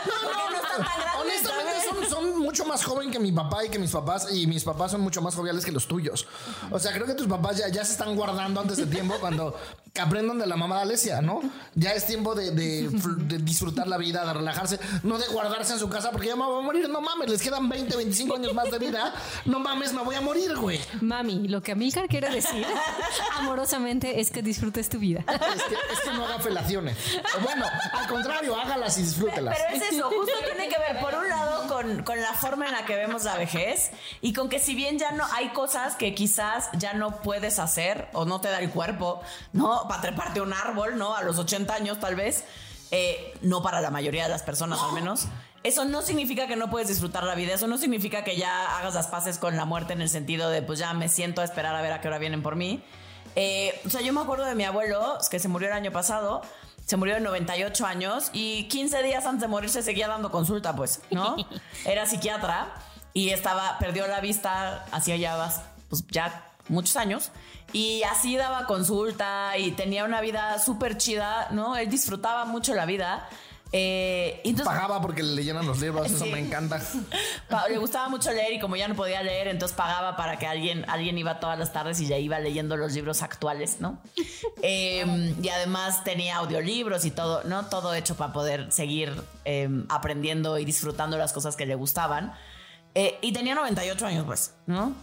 No 0.06 0.14
están 0.14 0.26
tan 0.26 0.30
grandes, 0.30 1.10
Honestamente. 1.20 1.87
Son, 1.88 2.10
son 2.10 2.38
mucho 2.40 2.64
más 2.64 2.84
joven 2.84 3.10
que 3.10 3.18
mi 3.18 3.32
papá 3.32 3.64
y 3.64 3.68
que 3.68 3.78
mis 3.78 3.90
papás 3.90 4.28
y 4.32 4.46
mis 4.46 4.64
papás 4.64 4.92
son 4.92 5.00
mucho 5.00 5.22
más 5.22 5.34
joviales 5.34 5.64
que 5.64 5.72
los 5.72 5.86
tuyos. 5.86 6.26
O 6.70 6.78
sea, 6.78 6.92
creo 6.92 7.06
que 7.06 7.14
tus 7.14 7.26
papás 7.26 7.58
ya, 7.58 7.68
ya 7.68 7.84
se 7.84 7.92
están 7.92 8.14
guardando 8.16 8.60
antes 8.60 8.76
de 8.78 8.86
tiempo 8.86 9.16
cuando 9.20 9.56
aprendan 10.00 10.38
de 10.38 10.46
la 10.46 10.56
mamá 10.56 10.76
de 10.76 10.82
Alesia, 10.82 11.20
¿no? 11.20 11.40
Ya 11.74 11.92
es 11.92 12.06
tiempo 12.06 12.34
de, 12.34 12.52
de 12.52 12.88
de 13.16 13.38
disfrutar 13.38 13.86
la 13.86 13.96
vida, 13.96 14.24
de 14.24 14.32
relajarse, 14.32 14.78
no 15.02 15.18
de 15.18 15.26
guardarse 15.28 15.74
en 15.74 15.78
su 15.78 15.88
casa 15.88 16.10
porque 16.10 16.28
ya 16.28 16.36
me 16.36 16.44
voy 16.44 16.62
a 16.62 16.64
morir. 16.64 16.88
No 16.88 17.00
mames, 17.00 17.28
les 17.28 17.42
quedan 17.42 17.68
20, 17.68 17.96
25 17.96 18.36
años 18.36 18.54
más 18.54 18.70
de 18.70 18.78
vida. 18.78 19.14
No 19.44 19.58
mames, 19.60 19.92
me 19.92 20.02
voy 20.02 20.14
a 20.14 20.20
morir, 20.20 20.56
güey. 20.56 20.80
Mami, 21.00 21.48
lo 21.48 21.62
que 21.62 21.72
Amilcar 21.72 22.08
quiere 22.08 22.30
decir 22.30 22.66
amorosamente 23.38 24.20
es 24.20 24.30
que 24.30 24.42
disfrutes 24.42 24.88
tu 24.88 24.98
vida. 24.98 25.24
Es 25.28 25.62
que, 25.64 25.74
es 25.74 26.00
que 26.04 26.12
no 26.12 26.24
haga 26.24 26.38
felaciones. 26.38 26.96
Bueno, 27.42 27.66
al 27.92 28.08
contrario, 28.08 28.56
hágalas 28.56 28.98
y 28.98 29.02
disfrútelas. 29.02 29.56
Pero 29.56 29.84
es 29.84 29.92
eso, 29.92 30.10
justo 30.10 30.32
tiene 30.44 30.68
que 30.68 30.78
ver, 30.78 31.00
por 31.00 31.14
un 31.14 31.28
lado, 31.28 31.68
con, 31.68 31.77
con 32.04 32.20
la 32.20 32.32
forma 32.34 32.66
en 32.66 32.72
la 32.72 32.84
que 32.84 32.96
vemos 32.96 33.24
la 33.24 33.36
vejez 33.36 33.90
y 34.20 34.32
con 34.32 34.48
que 34.48 34.58
si 34.58 34.74
bien 34.74 34.98
ya 34.98 35.12
no 35.12 35.24
hay 35.32 35.48
cosas 35.50 35.96
que 35.96 36.14
quizás 36.14 36.70
ya 36.74 36.94
no 36.94 37.20
puedes 37.22 37.58
hacer 37.58 38.08
o 38.12 38.24
no 38.24 38.40
te 38.40 38.48
da 38.48 38.58
el 38.58 38.70
cuerpo, 38.70 39.20
¿no? 39.52 39.86
Para 39.88 40.02
treparte 40.02 40.40
un 40.40 40.52
árbol, 40.52 40.98
¿no? 40.98 41.14
A 41.14 41.22
los 41.22 41.38
80 41.38 41.74
años 41.74 42.00
tal 42.00 42.14
vez, 42.14 42.44
eh, 42.90 43.34
no 43.42 43.62
para 43.62 43.80
la 43.80 43.90
mayoría 43.90 44.24
de 44.24 44.28
las 44.28 44.42
personas 44.42 44.80
al 44.80 44.92
menos. 44.92 45.28
Eso 45.64 45.84
no 45.84 46.02
significa 46.02 46.46
que 46.46 46.56
no 46.56 46.70
puedes 46.70 46.88
disfrutar 46.88 47.24
la 47.24 47.34
vida, 47.34 47.54
eso 47.54 47.66
no 47.66 47.78
significa 47.78 48.22
que 48.22 48.36
ya 48.36 48.78
hagas 48.78 48.94
las 48.94 49.08
paces 49.08 49.38
con 49.38 49.56
la 49.56 49.64
muerte 49.64 49.92
en 49.92 50.00
el 50.00 50.08
sentido 50.08 50.50
de 50.50 50.62
pues 50.62 50.78
ya 50.78 50.94
me 50.94 51.08
siento 51.08 51.40
a 51.40 51.44
esperar 51.44 51.74
a 51.74 51.82
ver 51.82 51.92
a 51.92 52.00
qué 52.00 52.08
hora 52.08 52.18
vienen 52.18 52.42
por 52.42 52.56
mí. 52.56 52.82
Eh, 53.34 53.80
o 53.84 53.90
sea, 53.90 54.00
yo 54.00 54.12
me 54.12 54.20
acuerdo 54.20 54.44
de 54.44 54.54
mi 54.54 54.64
abuelo, 54.64 55.18
que 55.30 55.38
se 55.38 55.48
murió 55.48 55.68
el 55.68 55.74
año 55.74 55.92
pasado, 55.92 56.42
se 56.88 56.96
murió 56.96 57.14
de 57.16 57.20
98 57.20 57.84
años 57.86 58.30
y 58.32 58.64
15 58.64 59.02
días 59.02 59.26
antes 59.26 59.42
de 59.42 59.48
morirse 59.48 59.82
seguía 59.82 60.08
dando 60.08 60.30
consulta, 60.30 60.74
pues, 60.74 61.02
¿no? 61.10 61.36
Era 61.84 62.06
psiquiatra 62.06 62.72
y 63.12 63.28
estaba, 63.28 63.78
perdió 63.78 64.06
la 64.06 64.20
vista 64.20 64.86
hacía 64.90 65.16
ya, 65.16 65.36
bas- 65.36 65.60
pues, 65.90 66.04
ya 66.10 66.46
muchos 66.68 66.96
años 66.96 67.30
y 67.74 68.02
así 68.04 68.36
daba 68.36 68.64
consulta 68.66 69.58
y 69.58 69.72
tenía 69.72 70.04
una 70.04 70.22
vida 70.22 70.58
súper 70.58 70.96
chida, 70.96 71.48
¿no? 71.50 71.76
Él 71.76 71.90
disfrutaba 71.90 72.46
mucho 72.46 72.74
la 72.74 72.86
vida. 72.86 73.28
Eh, 73.70 74.40
entonces 74.44 74.66
Pagaba 74.66 75.02
porque 75.02 75.22
le 75.22 75.44
llenan 75.44 75.66
los 75.66 75.80
libros, 75.80 76.10
eso 76.10 76.24
me 76.26 76.38
encanta. 76.38 76.80
pa- 77.50 77.68
le 77.68 77.76
gustaba 77.76 78.08
mucho 78.08 78.32
leer 78.32 78.54
y 78.54 78.60
como 78.60 78.76
ya 78.76 78.88
no 78.88 78.94
podía 78.94 79.22
leer, 79.22 79.48
entonces 79.48 79.76
pagaba 79.76 80.16
para 80.16 80.38
que 80.38 80.46
alguien, 80.46 80.88
alguien 80.88 81.18
iba 81.18 81.38
todas 81.38 81.58
las 81.58 81.72
tardes 81.72 82.00
y 82.00 82.06
ya 82.06 82.16
iba 82.16 82.38
leyendo 82.40 82.76
los 82.78 82.92
libros 82.94 83.22
actuales, 83.22 83.80
¿no? 83.80 84.00
Eh, 84.62 85.34
y 85.40 85.48
además 85.50 86.02
tenía 86.02 86.36
audiolibros 86.38 87.04
y 87.04 87.10
todo, 87.10 87.44
¿no? 87.44 87.66
Todo 87.66 87.94
hecho 87.94 88.16
para 88.16 88.32
poder 88.32 88.72
seguir 88.72 89.22
eh, 89.44 89.68
aprendiendo 89.88 90.58
y 90.58 90.64
disfrutando 90.64 91.16
las 91.16 91.32
cosas 91.32 91.54
que 91.54 91.64
le 91.66 91.74
gustaban. 91.76 92.32
Eh, 92.94 93.18
y 93.20 93.32
tenía 93.32 93.54
98 93.54 94.06
años, 94.06 94.24
pues, 94.26 94.54
¿no? 94.66 94.94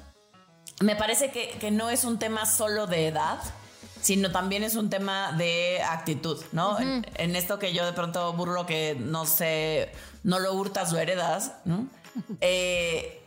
Me 0.82 0.96
parece 0.98 1.32
que, 1.32 1.52
que 1.60 1.72
no 1.72 1.90
es 1.90 2.04
un 2.04 2.20
tema 2.20 2.46
solo 2.46 2.86
de 2.88 3.08
edad, 3.08 3.38
sino 4.06 4.32
también 4.32 4.62
es 4.62 4.76
un 4.76 4.92
tema 4.92 5.32
de 5.32 5.82
actitud, 5.82 6.40
¿no? 6.52 6.80
en, 6.80 7.04
en 7.16 7.36
esto 7.36 7.58
que 7.58 7.74
yo 7.74 7.84
de 7.88 7.94
pronto 7.94 8.32
burlo 8.34 8.68
que 8.68 8.96
no 9.00 9.26
sé, 9.26 9.90
no 10.22 10.38
lo 10.38 10.54
hurtas, 10.54 10.92
lo 10.92 11.00
heredas, 11.00 11.54
¿no? 11.66 11.88
Eh, 12.40 13.22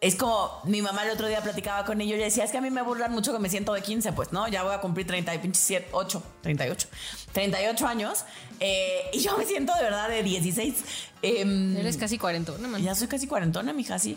es 0.00 0.14
como 0.14 0.60
mi 0.64 0.80
mamá 0.80 1.02
el 1.04 1.10
otro 1.10 1.26
día 1.26 1.42
platicaba 1.42 1.84
con 1.84 2.00
ella 2.00 2.14
y 2.14 2.18
decía, 2.18 2.44
es 2.44 2.52
que 2.52 2.58
a 2.58 2.60
mí 2.60 2.70
me 2.70 2.80
burlan 2.80 3.10
mucho 3.12 3.32
que 3.32 3.38
me 3.38 3.50
siento 3.50 3.74
de 3.74 3.82
15, 3.82 4.12
pues, 4.12 4.32
¿no? 4.32 4.46
Ya 4.48 4.62
voy 4.62 4.72
a 4.72 4.80
cumplir 4.80 5.06
37, 5.06 5.88
8, 5.92 6.22
38, 6.42 6.88
38 7.32 7.86
años 7.86 8.24
eh, 8.60 9.10
y 9.12 9.18
yo 9.18 9.36
me 9.36 9.44
siento 9.44 9.74
de 9.74 9.82
verdad 9.82 10.08
de 10.08 10.22
16. 10.22 10.84
Em, 11.22 11.76
Eres 11.76 11.96
casi 11.96 12.18
40, 12.18 12.52
¿no, 12.58 12.68
man? 12.68 12.82
ya 12.82 12.94
soy 12.94 13.08
casi 13.08 13.26
cuarentona, 13.26 13.72
mija, 13.72 13.98
sí. 13.98 14.16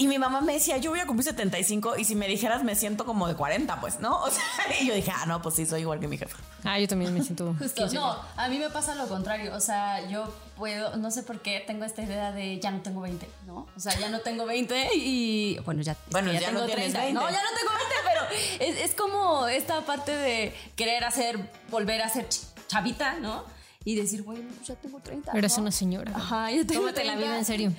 Y 0.00 0.06
mi 0.06 0.16
mamá 0.18 0.40
me 0.40 0.52
decía, 0.52 0.76
yo 0.76 0.90
voy 0.92 1.00
a 1.00 1.06
cumplir 1.06 1.24
75 1.24 1.96
y 1.98 2.04
si 2.04 2.14
me 2.14 2.28
dijeras 2.28 2.62
me 2.62 2.76
siento 2.76 3.04
como 3.04 3.26
de 3.26 3.34
40, 3.34 3.80
pues, 3.80 3.98
¿no? 3.98 4.22
O 4.22 4.30
sea, 4.30 4.44
y 4.80 4.86
yo 4.86 4.94
dije, 4.94 5.10
ah, 5.14 5.26
no, 5.26 5.42
pues 5.42 5.56
sí, 5.56 5.66
soy 5.66 5.80
igual 5.80 5.98
que 5.98 6.06
mi 6.06 6.16
jefa. 6.16 6.36
Ah, 6.64 6.78
yo 6.78 6.86
también 6.86 7.12
me 7.12 7.20
siento. 7.22 7.52
Justo, 7.58 7.86
no, 7.92 8.16
a 8.36 8.48
mí 8.48 8.58
me 8.58 8.70
pasa 8.70 8.94
lo 8.94 9.08
contrario. 9.08 9.54
O 9.56 9.60
sea, 9.60 10.08
yo 10.08 10.32
puedo, 10.56 10.96
no 10.96 11.10
sé 11.10 11.22
por 11.24 11.40
qué 11.40 11.64
tengo 11.66 11.84
esta 11.84 12.02
idea 12.02 12.30
de 12.32 12.60
ya 12.60 12.70
no 12.70 12.80
tengo 12.80 13.00
20, 13.00 13.28
¿no? 13.46 13.66
O 13.76 13.80
sea, 13.80 13.98
ya 13.98 14.08
no 14.08 14.20
tengo 14.20 14.46
20 14.46 14.90
y. 14.94 15.58
Bueno, 15.64 15.82
ya, 15.82 15.96
Bueno, 16.10 16.32
ya, 16.32 16.40
ya 16.40 16.46
tengo 16.48 16.60
no 16.60 16.66
tienes 16.66 16.92
30. 16.92 17.00
20. 17.00 17.20
No, 17.20 17.30
ya 17.30 17.42
no 17.42 17.48
tengo 17.58 17.72
20, 17.76 17.94
pero 18.04 18.70
es, 18.78 18.90
es 18.90 18.94
como 18.94 19.46
esta 19.48 19.80
parte 19.82 20.12
de 20.12 20.54
querer 20.76 21.04
hacer, 21.04 21.38
volver 21.70 22.02
a 22.02 22.08
ser 22.08 22.28
ch- 22.28 22.44
chavita, 22.68 23.14
¿no? 23.20 23.42
Y 23.84 23.94
decir, 23.94 24.22
bueno, 24.22 24.44
pues 24.56 24.68
ya 24.68 24.74
tengo 24.74 25.00
30. 25.00 25.32
Eres 25.32 25.56
¿no? 25.56 25.62
una 25.62 25.70
señora. 25.72 26.12
Ajá, 26.14 26.50
ya 26.50 26.64
tengo 26.66 26.82
Tómate 26.82 27.04
la 27.04 27.12
30. 27.14 27.26
vida 27.26 27.38
en 27.38 27.44
serio. 27.44 27.72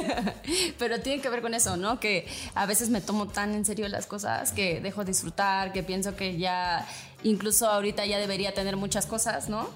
Pero 0.78 1.00
tiene 1.00 1.22
que 1.22 1.28
ver 1.28 1.42
con 1.42 1.54
eso, 1.54 1.76
¿no? 1.76 2.00
Que 2.00 2.26
a 2.54 2.66
veces 2.66 2.88
me 2.88 3.00
tomo 3.00 3.28
tan 3.28 3.54
en 3.54 3.64
serio 3.64 3.86
las 3.88 4.06
cosas 4.06 4.52
que 4.52 4.80
dejo 4.80 5.04
de 5.04 5.12
disfrutar, 5.12 5.72
que 5.72 5.82
pienso 5.82 6.16
que 6.16 6.36
ya, 6.38 6.86
incluso 7.22 7.68
ahorita 7.68 8.06
ya 8.06 8.18
debería 8.18 8.54
tener 8.54 8.76
muchas 8.76 9.06
cosas, 9.06 9.48
¿no? 9.48 9.68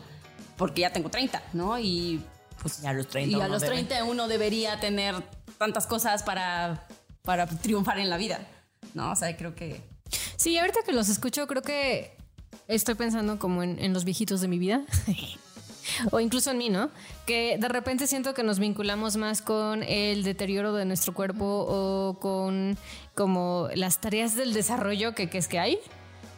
Porque 0.57 0.81
ya 0.81 0.93
tengo 0.93 1.09
30, 1.09 1.43
¿no? 1.53 1.79
Y 1.79 2.23
pues 2.61 2.83
Y 2.83 2.87
a 2.87 2.93
los 2.93 3.07
30 3.09 3.39
y 3.39 3.41
a 3.41 3.49
los 3.49 3.63
debe. 3.63 3.75
30 3.85 4.05
uno 4.05 4.29
debería 4.29 4.81
tener 4.81 5.15
tantas 5.59 5.87
cosas 5.87 6.23
para, 6.23 6.87
para 7.23 7.47
triunfar 7.47 7.99
en 7.99 8.11
la 8.11 8.17
vida, 8.17 8.41
¿no? 8.95 9.13
O 9.13 9.17
sea, 9.17 9.37
creo 9.37 9.55
que... 9.55 9.81
Sí, 10.37 10.59
ahorita 10.59 10.81
que 10.85 10.93
los 10.93 11.09
escucho, 11.09 11.47
creo 11.47 11.63
que 11.63 12.17
estoy 12.67 12.95
pensando 12.95 13.39
como 13.39 13.63
en, 13.63 13.79
en 13.79 13.93
los 13.93 14.05
viejitos 14.05 14.41
de 14.41 14.49
mi 14.49 14.59
vida. 14.59 14.83
o 16.11 16.21
incluso 16.21 16.51
en 16.51 16.59
mí, 16.59 16.69
¿no? 16.69 16.91
Que 17.27 17.57
de 17.59 17.69
repente 17.69 18.07
siento 18.07 18.35
que 18.35 18.43
nos 18.43 18.59
vinculamos 18.59 19.17
más 19.17 19.43
con 19.43 19.83
el 19.83 20.23
deterioro 20.23 20.73
de 20.73 20.85
nuestro 20.85 21.15
cuerpo 21.15 21.45
o 21.45 22.19
con 22.21 22.77
como 23.15 23.69
las 23.75 24.01
tareas 24.01 24.35
del 24.35 24.53
desarrollo 24.53 25.15
que, 25.15 25.29
es 25.33 25.49
que 25.49 25.59
hay. 25.59 25.79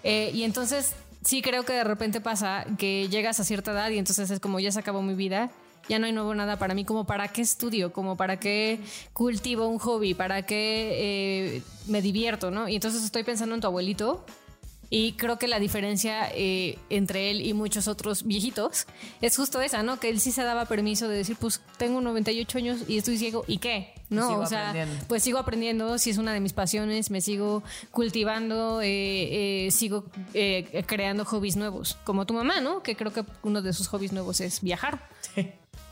Eh, 0.05 0.31
y 0.35 0.43
entonces 0.43 0.95
sí 1.25 1.43
creo 1.43 1.65
que 1.65 1.73
de 1.73 1.85
repente 1.85 2.21
pasa 2.21 2.67
que 2.79 3.09
llegas 3.09 3.41
a 3.41 3.45
cierta 3.45 3.73
edad 3.73 3.91
y 3.91 3.99
entonces 3.99 4.31
es 4.31 4.41
como 4.41 4.61
ya 4.61 4.73
se 4.73 4.81
acabó 4.81 5.03
mi 5.03 5.15
vida. 5.15 5.51
Ya 5.89 5.99
no 5.99 6.07
hay 6.07 6.13
nuevo 6.13 6.33
nada 6.33 6.59
para 6.59 6.75
mí, 6.75 6.85
como 6.85 7.07
para 7.07 7.27
qué 7.27 7.43
estudio, 7.43 7.93
como 7.93 8.17
para 8.17 8.39
qué 8.39 8.79
cultivo 9.13 9.67
un 9.67 9.79
hobby, 9.81 10.15
para 10.15 10.43
qué 10.43 11.57
eh, 11.57 11.63
me 11.89 12.01
divierto, 12.01 12.53
¿no? 12.53 12.69
Y 12.69 12.77
entonces 12.77 13.03
estoy 13.03 13.25
pensando 13.25 13.57
en 13.57 13.61
tu 13.61 13.67
abuelito, 13.67 14.25
y 14.95 15.15
creo 15.15 15.39
que 15.39 15.49
la 15.49 15.59
diferencia 15.59 16.29
eh, 16.35 16.79
entre 16.91 17.31
él 17.31 17.41
y 17.41 17.55
muchos 17.55 17.89
otros 17.89 18.25
viejitos 18.25 18.87
es 19.23 19.35
justo 19.39 19.63
esa, 19.63 19.83
¿no? 19.83 19.99
Que 19.99 20.11
él 20.11 20.21
sí 20.21 20.33
se 20.33 20.43
daba 20.43 20.67
permiso 20.67 21.09
de 21.09 21.17
decir, 21.17 21.39
pues 21.41 21.63
tengo 21.79 22.03
98 22.03 22.59
años 22.59 22.81
y 22.87 22.99
estoy 22.99 23.17
ciego, 23.17 23.43
¿y 23.47 23.57
qué? 23.57 23.95
No, 24.11 24.29
Sigo 24.29 24.41
o 24.43 24.47
sea, 24.47 24.87
pues 25.09 25.23
sigo 25.23 25.39
aprendiendo, 25.39 25.97
si 25.97 26.11
es 26.11 26.19
una 26.19 26.35
de 26.35 26.41
mis 26.41 26.53
pasiones, 26.53 27.11
me 27.11 27.23
sigo 27.23 27.63
cultivando, 27.91 28.83
eh, 28.83 29.67
eh, 29.67 29.71
sigo 29.71 30.05
creando 30.85 31.25
hobbies 31.25 31.57
nuevos, 31.57 31.97
como 32.05 32.27
tu 32.27 32.35
mamá, 32.35 32.61
¿no? 32.61 32.83
Que 32.83 32.95
creo 32.95 33.15
que 33.15 33.25
uno 33.43 33.63
de 33.63 33.73
sus 33.73 33.89
hobbies 33.89 34.13
nuevos 34.13 34.43
es 34.43 34.61
viajar. 34.61 35.09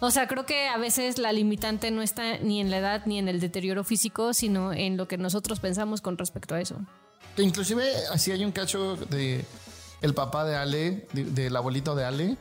O 0.00 0.10
sea, 0.10 0.28
creo 0.28 0.44
que 0.44 0.68
a 0.68 0.76
veces 0.76 1.16
la 1.16 1.32
limitante 1.32 1.90
no 1.90 2.02
está 2.02 2.36
ni 2.36 2.60
en 2.60 2.70
la 2.70 2.78
edad 2.78 3.06
ni 3.06 3.18
en 3.18 3.28
el 3.28 3.40
deterioro 3.40 3.82
físico, 3.82 4.34
sino 4.34 4.74
en 4.74 4.98
lo 4.98 5.08
que 5.08 5.16
nosotros 5.16 5.58
pensamos 5.58 6.02
con 6.02 6.18
respecto 6.18 6.54
a 6.54 6.60
eso. 6.60 6.76
Que 7.36 7.42
inclusive 7.42 7.84
así 8.12 8.32
hay 8.32 8.44
un 8.44 8.52
cacho 8.52 8.96
de 8.96 9.44
el 10.02 10.14
papá 10.14 10.44
de 10.44 10.56
Ale, 10.56 11.06
de- 11.12 11.24
del 11.24 11.56
abuelito 11.56 11.94
de 11.94 12.04
Ale, 12.04 12.36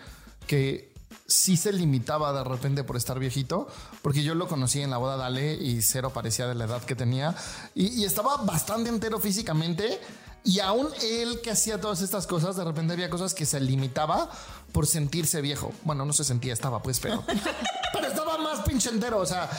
que 0.47 0.89
sí 1.27 1.57
se 1.57 1.71
limitaba 1.73 2.33
de 2.33 2.43
repente 2.43 2.83
por 2.83 2.97
estar 2.97 3.19
viejito, 3.19 3.67
porque 4.01 4.23
yo 4.23 4.33
lo 4.33 4.47
conocí 4.47 4.81
en 4.81 4.89
la 4.89 4.97
boda 4.97 5.17
de 5.17 5.23
Ale 5.23 5.53
y 5.53 5.81
cero 5.81 6.11
parecía 6.13 6.47
de 6.47 6.55
la 6.55 6.65
edad 6.65 6.81
que 6.83 6.95
tenía, 6.95 7.35
y, 7.75 7.87
y 8.01 8.05
estaba 8.05 8.37
bastante 8.37 8.89
entero 8.89 9.19
físicamente, 9.19 9.99
y 10.43 10.59
aún 10.59 10.87
él 11.03 11.41
que 11.43 11.51
hacía 11.51 11.79
todas 11.81 12.01
estas 12.01 12.25
cosas, 12.25 12.55
de 12.55 12.63
repente 12.63 12.93
había 12.93 13.09
cosas 13.09 13.33
que 13.33 13.45
se 13.45 13.59
limitaba 13.59 14.29
por 14.71 14.87
sentirse 14.87 15.41
viejo. 15.41 15.73
Bueno, 15.83 16.05
no 16.05 16.13
se 16.13 16.23
sentía, 16.23 16.53
estaba 16.53 16.81
pues, 16.81 16.99
pero, 16.99 17.23
pero 17.93 18.07
estaba 18.07 18.37
más 18.37 18.61
pinche 18.61 18.89
entero, 18.89 19.19
o 19.19 19.25
sea, 19.25 19.49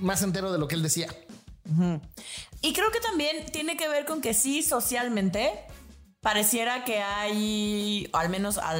más 0.00 0.20
entero 0.22 0.50
de 0.52 0.58
lo 0.58 0.66
que 0.68 0.74
él 0.74 0.82
decía. 0.82 1.06
Y 2.60 2.72
creo 2.72 2.90
que 2.90 3.00
también 3.00 3.46
tiene 3.46 3.76
que 3.76 3.88
ver 3.88 4.04
con 4.04 4.20
que 4.20 4.34
sí, 4.34 4.62
socialmente, 4.62 5.52
pareciera 6.20 6.84
que 6.84 7.02
hay, 7.02 8.08
al 8.12 8.28
menos 8.28 8.58
a 8.58 8.74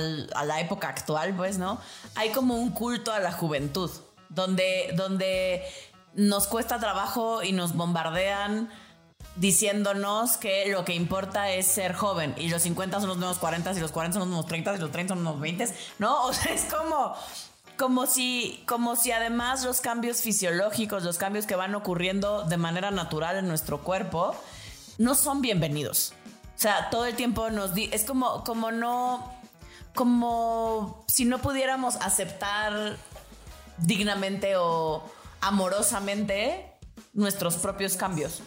la 0.45 0.61
época 0.61 0.89
actual, 0.89 1.35
pues, 1.37 1.59
¿no? 1.59 1.81
Hay 2.15 2.31
como 2.31 2.57
un 2.57 2.71
culto 2.71 3.13
a 3.13 3.21
la 3.21 3.33
juventud, 3.33 3.91
donde, 4.29 4.93
donde 4.97 5.63
nos 6.15 6.47
cuesta 6.47 6.79
trabajo 6.79 7.43
y 7.43 7.53
nos 7.53 7.75
bombardean 7.75 8.71
diciéndonos 9.37 10.37
que 10.37 10.67
lo 10.71 10.85
que 10.85 10.95
importa 10.95 11.51
es 11.51 11.67
ser 11.67 11.95
joven 11.95 12.35
y 12.37 12.49
los 12.49 12.63
50 12.63 13.01
son 13.01 13.09
los 13.09 13.19
nuevos 13.19 13.39
40 13.39 13.73
y 13.73 13.81
los 13.81 13.91
40 13.91 14.15
son 14.15 14.21
los 14.21 14.29
nuevos 14.29 14.47
30 14.47 14.75
y 14.75 14.79
los 14.79 14.93
30 14.93 15.15
son 15.15 15.19
los 15.19 15.25
nuevos 15.25 15.41
20, 15.41 15.69
¿no? 15.99 16.23
O 16.27 16.33
sea, 16.33 16.53
es 16.53 16.65
como 16.65 17.15
como 17.77 18.07
si 18.07 18.63
como 18.67 18.97
si 18.97 19.13
además 19.13 19.65
los 19.65 19.81
cambios 19.81 20.23
fisiológicos, 20.23 21.03
los 21.03 21.19
cambios 21.19 21.47
que 21.47 21.57
van 21.57 21.75
ocurriendo 21.75 22.45
de 22.45 22.57
manera 22.57 22.91
natural 22.91 23.37
en 23.37 23.49
nuestro 23.49 23.83
cuerpo 23.83 24.35
no 24.99 25.15
son 25.15 25.41
bienvenidos. 25.41 26.13
O 26.57 26.59
sea, 26.59 26.89
todo 26.91 27.07
el 27.07 27.17
tiempo 27.17 27.51
nos 27.51 27.75
di 27.75 27.89
es 27.93 28.05
como 28.05 28.45
como 28.45 28.71
no 28.71 29.33
como 29.95 31.05
si 31.09 31.25
no 31.25 31.39
pudiéramos 31.39 31.97
aceptar 31.97 32.97
dignamente 33.79 34.57
o 34.57 35.03
amorosamente 35.41 36.73
nuestros 37.13 37.57
propios 37.57 37.97
cambios. 37.97 38.43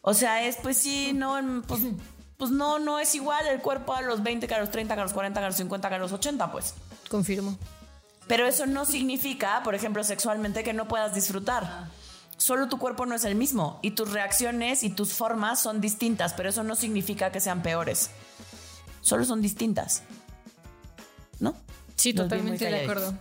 O 0.00 0.14
sea, 0.14 0.44
es 0.44 0.56
pues 0.56 0.78
sí, 0.78 1.12
no, 1.14 1.62
pues, 1.68 1.82
pues 2.42 2.50
no, 2.50 2.80
no 2.80 2.98
es 2.98 3.14
igual 3.14 3.46
el 3.46 3.60
cuerpo 3.60 3.94
a 3.94 4.02
los 4.02 4.20
20 4.24 4.48
que 4.48 4.54
a 4.56 4.58
los 4.58 4.68
30, 4.68 4.94
que 4.96 5.00
a 5.00 5.04
los 5.04 5.12
40, 5.12 5.38
que 5.38 5.44
a 5.44 5.48
los 5.48 5.56
50, 5.58 5.88
que 5.88 5.94
a 5.94 5.98
los 5.98 6.10
80, 6.10 6.50
pues. 6.50 6.74
Confirmo. 7.08 7.56
Pero 8.26 8.48
eso 8.48 8.66
no 8.66 8.84
significa, 8.84 9.60
por 9.62 9.76
ejemplo, 9.76 10.02
sexualmente 10.02 10.64
que 10.64 10.72
no 10.72 10.88
puedas 10.88 11.14
disfrutar. 11.14 11.86
Solo 12.38 12.68
tu 12.68 12.78
cuerpo 12.78 13.06
no 13.06 13.14
es 13.14 13.24
el 13.24 13.36
mismo 13.36 13.78
y 13.80 13.92
tus 13.92 14.10
reacciones 14.10 14.82
y 14.82 14.90
tus 14.90 15.12
formas 15.12 15.60
son 15.62 15.80
distintas, 15.80 16.34
pero 16.34 16.48
eso 16.48 16.64
no 16.64 16.74
significa 16.74 17.30
que 17.30 17.38
sean 17.38 17.62
peores. 17.62 18.10
Solo 19.02 19.24
son 19.24 19.40
distintas. 19.40 20.02
¿No? 21.38 21.54
Sí, 21.94 22.12
Nos 22.12 22.24
totalmente 22.24 22.64
de 22.64 22.80
acuerdo. 22.80 23.14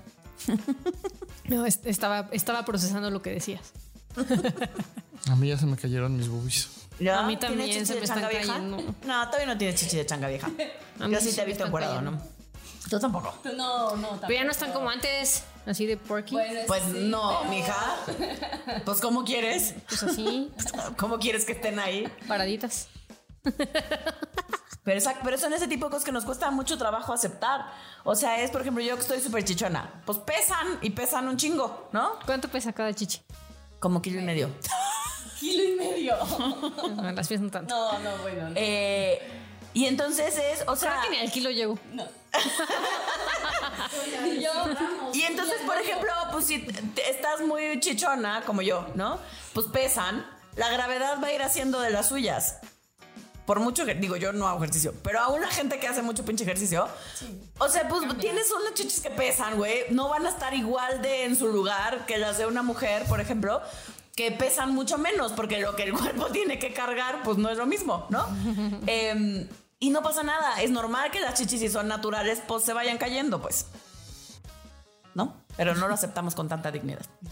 No, 1.46 1.68
est- 1.68 1.86
estaba, 1.86 2.28
estaba 2.32 2.66
procesando 2.66 3.12
lo 3.12 3.22
que 3.22 3.30
decías. 3.30 3.62
A 5.30 5.36
mí 5.36 5.50
ya 5.50 5.60
se 5.60 5.68
me 5.68 5.78
cayeron 5.78 6.18
mis 6.18 6.28
boobies. 6.28 6.70
¿Ya? 7.00 7.20
A 7.20 7.24
mí 7.24 7.36
¿Tienes 7.38 7.40
también 7.58 7.70
chichi 7.70 7.86
se 7.86 7.94
de 7.96 8.02
me 8.02 8.08
changa 8.08 8.28
están 8.30 8.40
vieja? 8.42 8.54
cayendo. 8.54 8.96
No, 9.06 9.26
todavía 9.28 9.46
no 9.54 9.58
tienes 9.58 9.80
chichi 9.80 9.98
de 9.98 10.06
changa 10.06 10.28
vieja. 10.28 10.48
A 11.00 11.08
mí 11.08 11.14
Yo 11.14 11.20
sí 11.20 11.34
te 11.34 11.42
he 11.42 11.46
visto 11.46 11.72
cayendo. 11.72 12.12
¿no? 12.12 12.22
Tú 12.90 13.00
tampoco. 13.00 13.34
No, 13.56 13.96
no, 13.96 14.20
Pero 14.22 14.34
ya 14.34 14.44
no 14.44 14.52
están 14.52 14.72
como 14.74 14.90
antes, 14.90 15.44
así 15.66 15.86
de 15.86 15.98
porky. 15.98 16.36
Pues 16.68 16.84
sí, 16.84 17.00
no, 17.10 17.40
pero- 17.40 17.50
mija. 17.52 17.96
Pues 18.86 19.00
¿cómo 19.02 19.24
quieres? 19.24 19.74
Pues 19.88 20.04
así, 20.04 20.52
¿Cómo 20.98 21.18
quieres 21.20 21.46
que 21.46 21.54
estén 21.54 21.80
ahí? 21.80 22.08
paraditas. 22.28 22.88
Pero, 24.84 24.98
esa- 24.98 25.16
pero 25.24 25.38
son 25.38 25.54
ese 25.54 25.68
tipo 25.68 25.86
de 25.86 25.92
cosas 25.92 26.04
que 26.06 26.12
nos 26.12 26.26
cuesta 26.26 26.50
mucho 26.52 26.78
trabajo 26.78 27.14
aceptar. 27.14 27.66
O 28.04 28.16
sea, 28.16 28.42
es, 28.42 28.50
por 28.52 28.62
ejemplo, 28.62 28.84
yo 28.84 28.96
que 28.96 29.02
estoy 29.02 29.22
súper 29.22 29.44
chichona. 29.44 30.02
Pues 30.06 30.18
pesan 30.20 30.80
y 30.82 30.90
pesan 30.92 31.28
un 31.28 31.38
chingo, 31.38 31.90
¿no? 31.94 32.14
¿Cuánto 32.26 32.48
pesa 32.50 32.74
cada 32.74 32.94
chichi? 32.94 33.22
Como 33.80 34.02
kilo 34.02 34.20
y 34.20 34.24
medio. 34.24 34.50
Kilo 35.42 35.64
y 35.64 35.76
medio. 35.76 36.16
No, 36.96 37.12
las 37.12 37.28
pies 37.28 37.42
no 37.42 37.50
tanto. 37.50 37.74
No, 37.74 38.00
no, 38.00 38.18
bueno. 38.22 38.50
no. 38.50 38.56
Eh, 38.56 39.20
y 39.74 39.86
entonces 39.86 40.38
es, 40.38 40.64
o 40.68 40.76
sea... 40.76 41.00
Creo 41.00 41.04
que 41.04 41.10
ni 41.10 41.18
al 41.18 41.32
kilo 41.32 41.50
llego. 41.50 41.78
Y 45.14 45.22
entonces, 45.24 45.58
por 45.66 45.78
ejemplo, 45.78 46.12
pues 46.32 46.46
si 46.46 46.66
estás 47.10 47.42
muy 47.42 47.80
chichona, 47.80 48.44
como 48.46 48.62
yo, 48.62 48.88
¿no? 48.96 49.20
Pues 49.54 49.68
pesan, 49.68 50.26
la 50.56 50.70
gravedad 50.70 51.20
va 51.22 51.28
a 51.28 51.34
ir 51.34 51.42
haciendo 51.42 51.82
de 51.82 51.90
las 51.90 52.10
suyas. 52.10 52.60
Por 53.46 53.60
mucho 53.60 53.86
que, 53.86 53.96
digo, 53.96 54.16
yo 54.16 54.32
no 54.32 54.48
hago 54.48 54.64
ejercicio, 54.64 54.94
pero 55.04 55.20
a 55.20 55.30
una 55.30 55.48
gente 55.48 55.80
que 55.80 55.88
hace 55.88 56.02
mucho 56.02 56.24
pinche 56.24 56.44
ejercicio, 56.44 56.88
o 57.60 57.68
sea, 57.68 57.88
pues 57.90 58.04
tienes 58.20 58.50
unas 58.52 58.74
chichis 58.76 59.02
que 59.02 59.10
pesan, 59.10 59.58
güey, 59.58 59.86
no 59.90 60.10
van 60.10 60.26
a 60.26 60.30
estar 60.30 60.54
igual 60.54 61.02
de 61.02 61.26
en 61.26 61.36
su 61.36 61.48
lugar 61.48 62.06
que 62.06 62.18
las 62.18 62.38
de 62.38 62.46
una 62.46 62.64
mujer, 62.64 63.04
por 63.06 63.20
ejemplo, 63.20 63.62
que 64.16 64.32
pesan 64.32 64.74
mucho 64.74 64.98
menos, 64.98 65.32
porque 65.34 65.60
lo 65.60 65.76
que 65.76 65.84
el 65.84 65.94
cuerpo 65.98 66.28
tiene 66.28 66.60
que 66.60 66.74
cargar, 66.74 67.24
pues 67.24 67.38
no 67.38 67.50
es 67.50 67.58
lo 67.58 67.66
mismo, 67.66 68.08
¿no? 68.10 68.26
Em, 68.88 69.48
y 69.80 69.90
no 69.90 70.04
pasa 70.04 70.22
nada, 70.24 70.62
es 70.62 70.70
normal 70.70 71.10
que 71.12 71.20
las 71.20 71.34
chichis, 71.34 71.60
si 71.60 71.70
son 71.70 71.88
naturales, 71.88 72.42
pues 72.48 72.64
se 72.64 72.74
vayan 72.74 72.98
cayendo, 72.98 73.42
pues. 73.42 73.66
¿No? 75.16 75.36
Pero 75.58 75.76
no 75.76 75.88
lo 75.88 75.94
aceptamos 75.94 76.36
con 76.36 76.48
tanta 76.48 76.72
dignidad. 76.72 77.06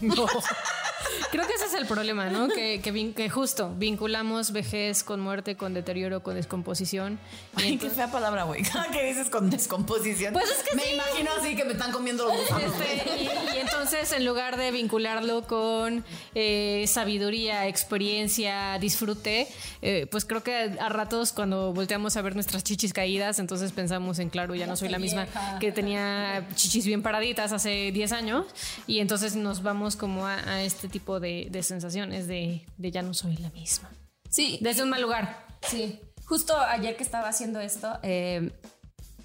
Creo 1.30 1.46
que 1.46 1.54
ese 1.54 1.66
es 1.66 1.74
el 1.74 1.86
problema, 1.86 2.28
¿no? 2.28 2.48
Que, 2.48 2.80
que, 2.82 2.92
vin- 2.92 3.14
que 3.14 3.30
justo 3.30 3.72
vinculamos 3.76 4.52
vejez 4.52 5.04
con 5.04 5.20
muerte, 5.20 5.56
con 5.56 5.74
deterioro, 5.74 6.22
con 6.22 6.34
descomposición. 6.34 7.18
Y 7.58 7.62
Ay, 7.62 7.78
qué 7.78 7.88
fea 7.90 8.10
palabra, 8.10 8.42
güey. 8.44 8.62
¿Qué 8.92 9.04
dices 9.04 9.30
con 9.30 9.48
descomposición? 9.50 10.32
Pues 10.32 10.46
es 10.50 10.68
que 10.68 10.74
Me 10.76 10.82
sí. 10.82 10.94
imagino 10.94 11.30
así 11.38 11.54
que 11.56 11.64
me 11.64 11.72
están 11.72 11.92
comiendo 11.92 12.26
los 12.26 12.36
gusanos. 12.36 12.72
Este, 12.80 13.22
y, 13.22 13.56
y 13.56 13.60
entonces, 13.60 14.12
en 14.12 14.24
lugar 14.24 14.56
de 14.56 14.70
vincularlo 14.72 15.46
con 15.46 16.04
eh, 16.34 16.84
sabiduría, 16.88 17.68
experiencia, 17.68 18.78
disfrute, 18.80 19.46
eh, 19.82 20.06
pues 20.10 20.24
creo 20.24 20.42
que 20.42 20.76
a 20.80 20.88
ratos 20.88 21.32
cuando 21.32 21.72
volteamos 21.72 22.16
a 22.16 22.22
ver 22.22 22.34
nuestras 22.34 22.64
chichis 22.64 22.92
caídas, 22.92 23.38
entonces 23.38 23.70
pensamos 23.72 24.18
en, 24.18 24.30
claro, 24.30 24.54
ya 24.54 24.66
no 24.66 24.74
soy 24.76 24.88
la 24.88 24.98
misma 24.98 25.26
que 25.60 25.70
tenía 25.70 26.48
chichis 26.56 26.86
bien 26.86 27.02
paraditas 27.02 27.52
hace 27.52 27.92
10 27.92 28.12
años, 28.12 28.46
y 28.86 28.98
entonces 28.98 29.36
nos 29.36 29.62
vamos 29.62 29.94
como 29.96 30.26
a, 30.26 30.34
a 30.34 30.62
este 30.62 30.88
tipo 30.88 31.19
de, 31.20 31.48
de 31.50 31.62
sensaciones 31.62 32.26
de, 32.26 32.66
de 32.76 32.90
ya 32.90 33.02
no 33.02 33.14
soy 33.14 33.36
la 33.36 33.50
misma. 33.50 33.90
Sí, 34.28 34.58
Desde 34.60 34.82
un 34.82 34.90
mal 34.90 35.02
lugar. 35.02 35.46
Sí, 35.62 36.00
justo 36.24 36.56
ayer 36.58 36.96
que 36.96 37.02
estaba 37.02 37.28
haciendo 37.28 37.60
esto, 37.60 37.98
eh, 38.02 38.52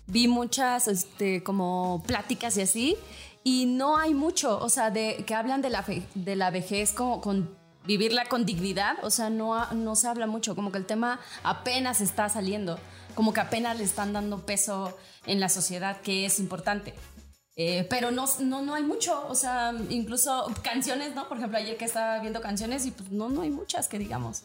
vi 0.08 0.28
muchas 0.28 0.88
este, 0.88 1.44
como 1.44 2.04
pláticas 2.06 2.58
y 2.58 2.62
así, 2.62 2.98
y 3.44 3.66
no 3.68 3.98
hay 3.98 4.14
mucho, 4.14 4.58
o 4.60 4.70
sea, 4.70 4.90
de, 4.92 5.24
que 5.26 5.34
hablan 5.36 5.62
de 5.62 5.70
la, 5.70 5.84
fe- 5.84 6.04
de 6.16 6.36
la 6.36 6.50
vejez 6.52 6.92
como 6.94 7.22
con 7.22 7.56
vivirla 7.86 8.26
con 8.26 8.46
dignidad, 8.48 8.96
o 9.04 9.12
sea, 9.12 9.30
no, 9.30 9.72
no 9.74 9.96
se 9.96 10.08
habla 10.08 10.26
mucho, 10.26 10.56
como 10.56 10.72
que 10.72 10.80
el 10.80 10.88
tema 10.88 11.20
apenas 11.44 12.02
está 12.02 12.28
saliendo, 12.30 12.80
como 13.14 13.32
que 13.32 13.42
apenas 13.42 13.78
le 13.78 13.84
están 13.84 14.12
dando 14.14 14.44
peso 14.46 14.98
en 15.28 15.40
la 15.40 15.50
sociedad, 15.50 16.02
que 16.02 16.26
es 16.26 16.40
importante. 16.40 16.96
Eh, 17.58 17.88
pero 17.90 18.12
no, 18.12 18.26
no, 18.40 18.62
no 18.62 18.74
hay 18.76 18.84
mucho, 18.84 19.26
o 19.30 19.36
sea, 19.36 19.74
incluso 19.90 20.52
canciones, 20.62 21.16
¿no? 21.16 21.28
Por 21.30 21.38
ejemplo, 21.38 21.58
ayer 21.58 21.78
que 21.78 21.86
estaba 21.86 22.20
viendo 22.20 22.42
canciones 22.42 22.86
y 22.86 22.92
pues 22.92 23.12
no, 23.12 23.30
no 23.30 23.42
hay 23.44 23.50
muchas 23.50 23.88
que 23.88 23.98
digamos. 23.98 24.44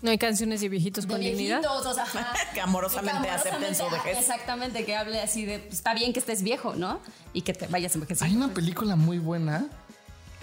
No 0.00 0.10
hay 0.10 0.16
canciones 0.16 0.62
de 0.62 0.70
viejitos 0.70 1.06
De 1.06 1.12
con 1.12 1.20
dignidad. 1.20 1.60
viejitos, 1.60 1.86
o 1.86 1.92
sea. 1.94 2.06
Que 2.54 2.60
amorosamente 2.62 3.22
Que 3.24 3.30
acepten 3.30 3.74
su 3.74 3.82
amorosamente, 3.82 4.08
vejez. 4.08 4.18
Exactamente, 4.18 4.84
que 4.86 4.96
hable 4.96 5.20
así 5.20 5.44
de, 5.44 5.58
pues, 5.58 5.74
está 5.74 5.92
bien 5.92 6.14
que 6.14 6.20
estés 6.20 6.42
viejo, 6.42 6.74
¿no? 6.74 7.00
Y 7.34 7.42
que 7.42 7.52
te 7.52 7.66
vayas 7.66 7.92
Hay 7.94 8.00
envejeciendo. 8.00 8.46
una 8.46 8.54
película 8.54 8.96
muy 8.96 9.18
buena 9.18 9.66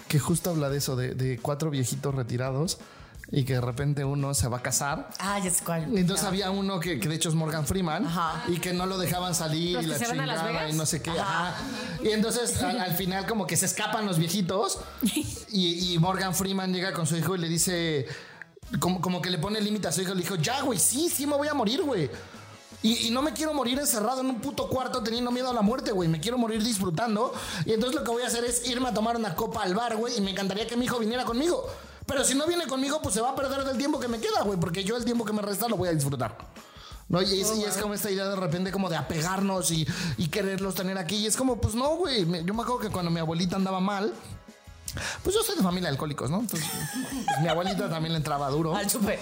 que 0.07 0.19
justo 0.19 0.51
habla 0.51 0.69
de 0.69 0.77
eso, 0.77 0.95
de, 0.95 1.15
de 1.15 1.39
cuatro 1.39 1.71
viejitos 1.71 2.13
retirados 2.13 2.77
y 3.31 3.43
que 3.43 3.53
de 3.53 3.61
repente 3.61 4.05
uno 4.05 4.33
se 4.33 4.47
va 4.47 4.57
a 4.57 4.61
casar. 4.61 5.09
Ah, 5.19 5.37
ya 5.39 5.49
sé 5.51 5.63
cuál. 5.63 5.93
Y 5.93 5.97
entonces 5.99 6.25
había 6.25 6.49
uno 6.49 6.79
que, 6.79 6.99
que 6.99 7.09
de 7.09 7.15
hecho 7.15 7.29
es 7.29 7.35
Morgan 7.35 7.65
Freeman 7.67 8.05
Ajá. 8.05 8.43
y 8.47 8.57
que 8.59 8.71
no 8.73 8.85
lo 8.85 8.97
dejaban 8.97 9.35
salir 9.35 9.75
¿Los 9.75 9.83
y 9.83 9.87
la 9.87 9.97
se 9.97 10.07
van 10.07 10.19
a 10.21 10.25
Las 10.25 10.37
chingada 10.37 10.59
Vegas? 10.61 10.73
y 10.73 10.77
no 10.77 10.85
sé 10.85 11.01
qué. 11.01 11.09
ajá. 11.11 11.55
Y 12.03 12.09
entonces 12.09 12.61
al, 12.63 12.79
al 12.79 12.93
final 12.95 13.25
como 13.27 13.45
que 13.45 13.57
se 13.57 13.65
escapan 13.65 14.05
los 14.05 14.17
viejitos 14.17 14.79
y, 15.49 15.93
y 15.93 15.99
Morgan 15.99 16.33
Freeman 16.33 16.73
llega 16.73 16.93
con 16.93 17.05
su 17.05 17.17
hijo 17.17 17.35
y 17.35 17.39
le 17.39 17.49
dice, 17.49 18.05
como, 18.79 19.01
como 19.01 19.21
que 19.21 19.29
le 19.29 19.37
pone 19.39 19.59
límite 19.59 19.87
a 19.89 19.91
su 19.91 20.01
hijo, 20.01 20.13
le 20.13 20.21
dijo, 20.21 20.35
ya 20.35 20.61
güey, 20.61 20.79
sí, 20.79 21.09
sí 21.09 21.25
me 21.27 21.35
voy 21.35 21.47
a 21.49 21.53
morir, 21.53 21.81
güey. 21.83 22.09
Y, 22.83 23.07
y 23.07 23.11
no 23.11 23.21
me 23.23 23.33
quiero 23.33 23.53
morir 23.55 23.79
encerrado 23.79 24.21
en 24.21 24.27
un 24.27 24.39
puto 24.39 24.69
cuarto 24.69 25.01
teniendo 25.01 25.31
miedo 25.31 25.49
a 25.49 25.53
la 25.53 25.63
muerte, 25.63 25.91
güey. 25.91 26.07
Me 26.07 26.19
quiero 26.19 26.37
morir 26.37 26.63
disfrutando. 26.63 27.33
Y 27.65 27.73
entonces 27.73 27.99
lo 27.99 28.05
que 28.05 28.11
voy 28.11 28.21
a 28.21 28.27
hacer 28.27 28.45
es 28.45 28.69
irme 28.69 28.87
a 28.89 28.93
tomar 28.93 29.15
una 29.17 29.33
copa 29.35 29.63
al 29.63 29.73
bar, 29.73 29.97
güey. 29.97 30.15
Y 30.15 30.21
me 30.21 30.29
encantaría 30.29 30.67
que 30.67 30.77
mi 30.77 30.85
hijo 30.85 30.99
viniera 30.99 31.25
conmigo. 31.25 31.67
Pero 32.07 32.23
si 32.23 32.33
no 32.35 32.47
viene 32.47 32.65
conmigo, 32.67 33.01
pues 33.01 33.13
se 33.13 33.21
va 33.21 33.31
a 33.31 33.35
perder 33.35 33.63
del 33.65 33.77
tiempo 33.77 33.99
que 33.99 34.07
me 34.07 34.19
queda, 34.19 34.41
güey. 34.43 34.59
Porque 34.59 34.83
yo 34.83 34.95
el 34.97 35.05
tiempo 35.05 35.25
que 35.25 35.33
me 35.33 35.41
resta 35.41 35.67
lo 35.67 35.75
voy 35.77 35.89
a 35.89 35.93
disfrutar. 35.93 36.37
¿No? 37.09 37.21
Y 37.21 37.39
es, 37.41 37.55
y 37.55 37.63
es 37.63 37.77
como 37.77 37.93
esta 37.93 38.09
idea 38.11 38.27
de 38.27 38.35
repente 38.35 38.71
como 38.71 38.89
de 38.89 38.97
apegarnos 38.97 39.71
y, 39.71 39.87
y 40.17 40.27
quererlos 40.27 40.75
tener 40.75 40.97
aquí. 40.97 41.17
Y 41.17 41.27
es 41.27 41.37
como, 41.37 41.59
pues 41.61 41.75
no, 41.75 41.95
güey. 41.97 42.21
Yo 42.45 42.53
me 42.53 42.63
acuerdo 42.63 42.79
que 42.79 42.89
cuando 42.89 43.11
mi 43.11 43.19
abuelita 43.19 43.55
andaba 43.55 43.79
mal, 43.79 44.13
pues 45.23 45.35
yo 45.35 45.43
soy 45.43 45.55
de 45.57 45.63
familia 45.63 45.89
de 45.89 45.93
alcohólicos, 45.95 46.29
¿no? 46.29 46.39
Entonces, 46.39 46.67
pues, 47.25 47.41
mi 47.41 47.47
abuelita 47.49 47.89
también 47.89 48.13
le 48.13 48.17
entraba 48.17 48.49
duro. 48.49 48.75
Al 48.75 48.87
chupe. 48.87 49.19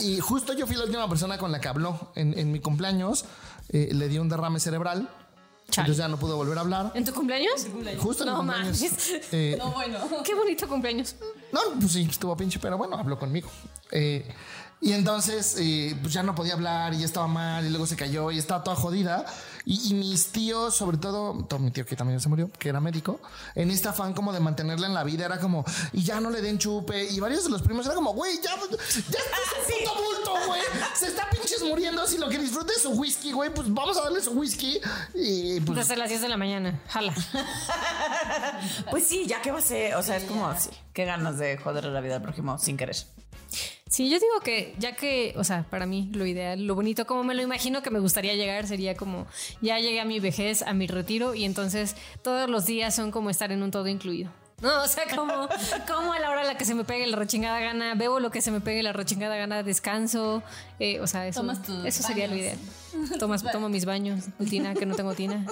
Y 0.00 0.20
justo 0.20 0.52
yo 0.52 0.66
fui 0.66 0.76
la 0.76 0.84
última 0.84 1.08
persona 1.08 1.38
con 1.38 1.50
la 1.50 1.60
que 1.60 1.68
habló 1.68 2.12
en, 2.14 2.38
en 2.38 2.52
mi 2.52 2.60
cumpleaños. 2.60 3.24
eh, 3.70 3.88
le 3.92 4.08
dio 4.08 4.22
un 4.22 4.28
derrame 4.28 4.60
cerebral. 4.60 5.08
Chale. 5.70 5.86
Entonces 5.86 5.96
ya 5.96 6.06
no 6.08 6.16
pudo 6.18 6.36
volver 6.36 6.56
a 6.58 6.60
hablar. 6.60 6.92
¿En 6.94 7.04
tu 7.04 7.12
cumpleaños? 7.12 7.66
Justo 7.98 8.22
en 8.22 8.28
mi 8.30 8.36
No 8.36 8.38
cumpleaños. 8.38 8.80
eh, 9.32 9.58
bueno. 9.74 9.98
Qué 10.22 10.34
bonito 10.36 10.68
cumpleaños. 10.68 11.16
No, 11.52 11.60
pues 11.78 11.92
sí, 11.92 12.06
estuvo 12.10 12.36
pinche, 12.36 12.58
pero 12.58 12.76
bueno, 12.78 12.96
habló 12.96 13.18
conmigo. 13.18 13.48
Eh, 13.92 14.26
y 14.80 14.92
entonces, 14.92 15.56
eh, 15.58 15.96
pues 16.02 16.12
ya 16.12 16.22
no 16.22 16.34
podía 16.34 16.52
hablar 16.52 16.92
y 16.92 16.98
ya 16.98 17.06
estaba 17.06 17.26
mal 17.26 17.64
y 17.64 17.70
luego 17.70 17.86
se 17.86 17.96
cayó 17.96 18.30
y 18.30 18.38
estaba 18.38 18.62
toda 18.62 18.76
jodida. 18.76 19.24
Y, 19.64 19.90
y 19.90 19.94
mis 19.94 20.26
tíos, 20.32 20.76
sobre 20.76 20.98
todo, 20.98 21.44
todo 21.48 21.58
mi 21.58 21.70
tío 21.70 21.86
que 21.86 21.96
también 21.96 22.20
se 22.20 22.28
murió, 22.28 22.50
que 22.58 22.68
era 22.68 22.78
médico, 22.78 23.18
en 23.54 23.70
este 23.70 23.88
afán 23.88 24.12
como 24.12 24.32
de 24.32 24.40
mantenerla 24.40 24.86
en 24.86 24.94
la 24.94 25.02
vida, 25.02 25.24
era 25.24 25.40
como, 25.40 25.64
y 25.92 26.04
ya 26.04 26.20
no 26.20 26.30
le 26.30 26.42
den 26.42 26.58
chupe. 26.58 27.10
Y 27.10 27.18
varios 27.20 27.44
de 27.44 27.50
los 27.50 27.62
primos 27.62 27.86
era 27.86 27.94
como, 27.94 28.12
güey, 28.12 28.36
ya, 28.36 28.54
ya 28.54 29.18
estás 29.18 29.40
un 29.56 29.78
puto 29.78 30.02
bulto, 30.02 30.46
güey. 30.46 30.60
Se 30.94 31.06
está 31.08 31.28
pinches 31.30 31.62
muriendo. 31.62 31.85
Si 32.06 32.18
lo 32.18 32.28
que 32.28 32.38
disfruta 32.38 32.72
es 32.74 32.82
su 32.82 32.90
whisky, 32.90 33.32
güey, 33.32 33.52
pues 33.52 33.72
vamos 33.72 33.96
a 33.98 34.02
darle 34.02 34.20
su 34.20 34.30
whisky. 34.32 34.78
Y 35.14 35.60
pues. 35.60 35.78
Desde 35.78 35.96
las 35.96 36.08
10 36.08 36.22
de 36.22 36.28
la 36.28 36.36
mañana. 36.36 36.80
Jala. 36.88 37.12
Pues 38.90 39.06
sí, 39.06 39.26
ya 39.26 39.42
que 39.42 39.50
va 39.50 39.58
a 39.58 39.62
ser. 39.62 39.94
O 39.96 40.02
sea, 40.02 40.16
es 40.16 40.24
como 40.24 40.46
así. 40.46 40.70
Qué 40.92 41.04
ganas 41.04 41.38
de 41.38 41.56
joderle 41.58 41.90
la 41.90 42.00
vida 42.00 42.16
al 42.16 42.22
prójimo 42.22 42.58
sin 42.58 42.76
querer. 42.76 42.96
Sí, 43.88 44.10
yo 44.10 44.18
digo 44.18 44.40
que 44.42 44.74
ya 44.78 44.96
que, 44.96 45.34
o 45.36 45.44
sea, 45.44 45.64
para 45.70 45.86
mí 45.86 46.10
lo 46.12 46.26
ideal, 46.26 46.66
lo 46.66 46.74
bonito, 46.74 47.06
como 47.06 47.22
me 47.22 47.34
lo 47.34 47.42
imagino 47.42 47.82
que 47.82 47.90
me 47.90 48.00
gustaría 48.00 48.34
llegar, 48.34 48.66
sería 48.66 48.96
como 48.96 49.26
ya 49.60 49.78
llegué 49.78 50.00
a 50.00 50.04
mi 50.04 50.18
vejez, 50.18 50.62
a 50.62 50.72
mi 50.72 50.86
retiro 50.86 51.34
y 51.34 51.44
entonces 51.44 51.94
todos 52.22 52.50
los 52.50 52.66
días 52.66 52.94
son 52.94 53.10
como 53.12 53.30
estar 53.30 53.52
en 53.52 53.62
un 53.62 53.70
todo 53.70 53.86
incluido. 53.86 54.30
No, 54.62 54.82
o 54.82 54.86
sea, 54.86 55.04
como, 55.14 55.48
como 55.86 56.12
a 56.14 56.18
la 56.18 56.30
hora 56.30 56.40
a 56.40 56.44
la 56.44 56.56
que 56.56 56.64
se 56.64 56.74
me 56.74 56.84
pegue 56.84 57.06
la 57.06 57.16
rechingada 57.16 57.60
gana, 57.60 57.94
bebo 57.94 58.20
lo 58.20 58.30
que 58.30 58.40
se 58.40 58.50
me 58.50 58.60
pegue 58.60 58.82
la 58.82 58.92
rechingada 58.92 59.36
gana, 59.36 59.62
descanso, 59.62 60.42
eh, 60.78 60.98
o 61.00 61.06
sea, 61.06 61.26
eso, 61.26 61.40
Tomas 61.40 61.62
tus 61.62 61.84
eso 61.84 62.02
sería 62.02 62.26
lo 62.26 62.36
ideal. 62.36 62.58
Tomas, 63.18 63.42
tomo 63.42 63.68
mis 63.68 63.84
baños, 63.84 64.24
tina, 64.48 64.74
que 64.74 64.86
no 64.86 64.94
tengo 64.94 65.14
tina. 65.14 65.44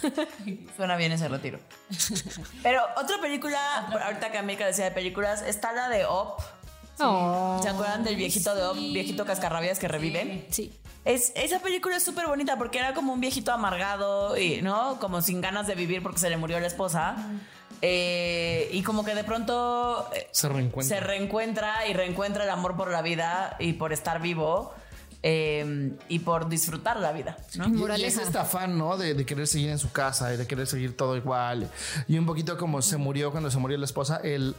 Suena 0.76 0.96
bien 0.96 1.12
ese 1.12 1.28
retiro. 1.28 1.58
Pero 2.62 2.82
otra 2.96 3.20
película, 3.20 3.58
ahorita 4.02 4.32
que 4.32 4.38
América 4.38 4.66
decía 4.66 4.86
de 4.86 4.92
películas, 4.92 5.42
está 5.42 5.72
la 5.72 5.90
de 5.90 6.06
Op. 6.06 6.40
Oh, 7.00 7.60
¿Se 7.62 7.68
acuerdan 7.68 8.04
del 8.04 8.16
viejito 8.16 8.54
de 8.54 8.64
Op, 8.64 8.76
viejito 8.76 9.26
cascarrabias 9.26 9.78
que 9.78 9.88
revive? 9.88 10.46
sí. 10.50 10.72
Es, 11.04 11.32
esa 11.34 11.58
película 11.58 11.96
es 11.96 12.04
súper 12.04 12.28
bonita 12.28 12.56
porque 12.56 12.78
era 12.78 12.94
como 12.94 13.12
un 13.12 13.20
viejito 13.20 13.50
amargado 13.50 14.36
y, 14.38 14.62
¿no? 14.62 15.00
Como 15.00 15.20
sin 15.20 15.40
ganas 15.40 15.66
de 15.66 15.74
vivir 15.74 16.00
porque 16.00 16.20
se 16.20 16.30
le 16.30 16.36
murió 16.36 16.60
la 16.60 16.68
esposa. 16.68 17.16
Eh, 17.84 18.68
y 18.72 18.82
como 18.84 19.04
que 19.04 19.12
de 19.14 19.24
pronto 19.24 20.08
eh, 20.14 20.28
Se 20.30 20.48
reencuentra. 20.48 20.96
se 20.98 21.04
reencuentra 21.04 21.86
y 21.88 21.92
reencuentra 21.94 22.44
el 22.44 22.50
amor 22.50 22.76
por 22.76 22.90
la 22.92 23.02
vida 23.02 23.56
y 23.58 23.72
por 23.72 23.92
estar 23.92 24.22
vivo 24.22 24.72
eh, 25.24 25.96
y 26.08 26.20
por 26.20 26.48
disfrutar 26.48 27.00
la 27.00 27.10
vida, 27.12 27.36
¿no? 27.56 27.66
Y- 27.68 28.00
Y, 28.00 28.04
es 28.04 28.18
este 28.18 28.38
afán, 28.38 28.78
¿no? 28.78 28.96
De, 28.96 29.14
de 29.14 29.26
querer 29.26 29.46
seguir 29.48 29.70
en 29.70 29.78
su 29.80 29.90
casa 29.90 30.32
y 30.32 30.36
de 30.36 30.46
querer 30.46 30.66
seguir 30.68 30.96
todo 30.96 31.16
igual. 31.16 31.68
Y 32.06 32.18
un 32.18 32.26
poquito 32.26 32.56
como 32.56 32.82
se 32.82 32.96
murió 32.98 33.30
cuando 33.32 33.50
se 33.50 33.58
murió 33.58 33.76
la 33.78 33.84
esposa, 33.86 34.20
el 34.22 34.54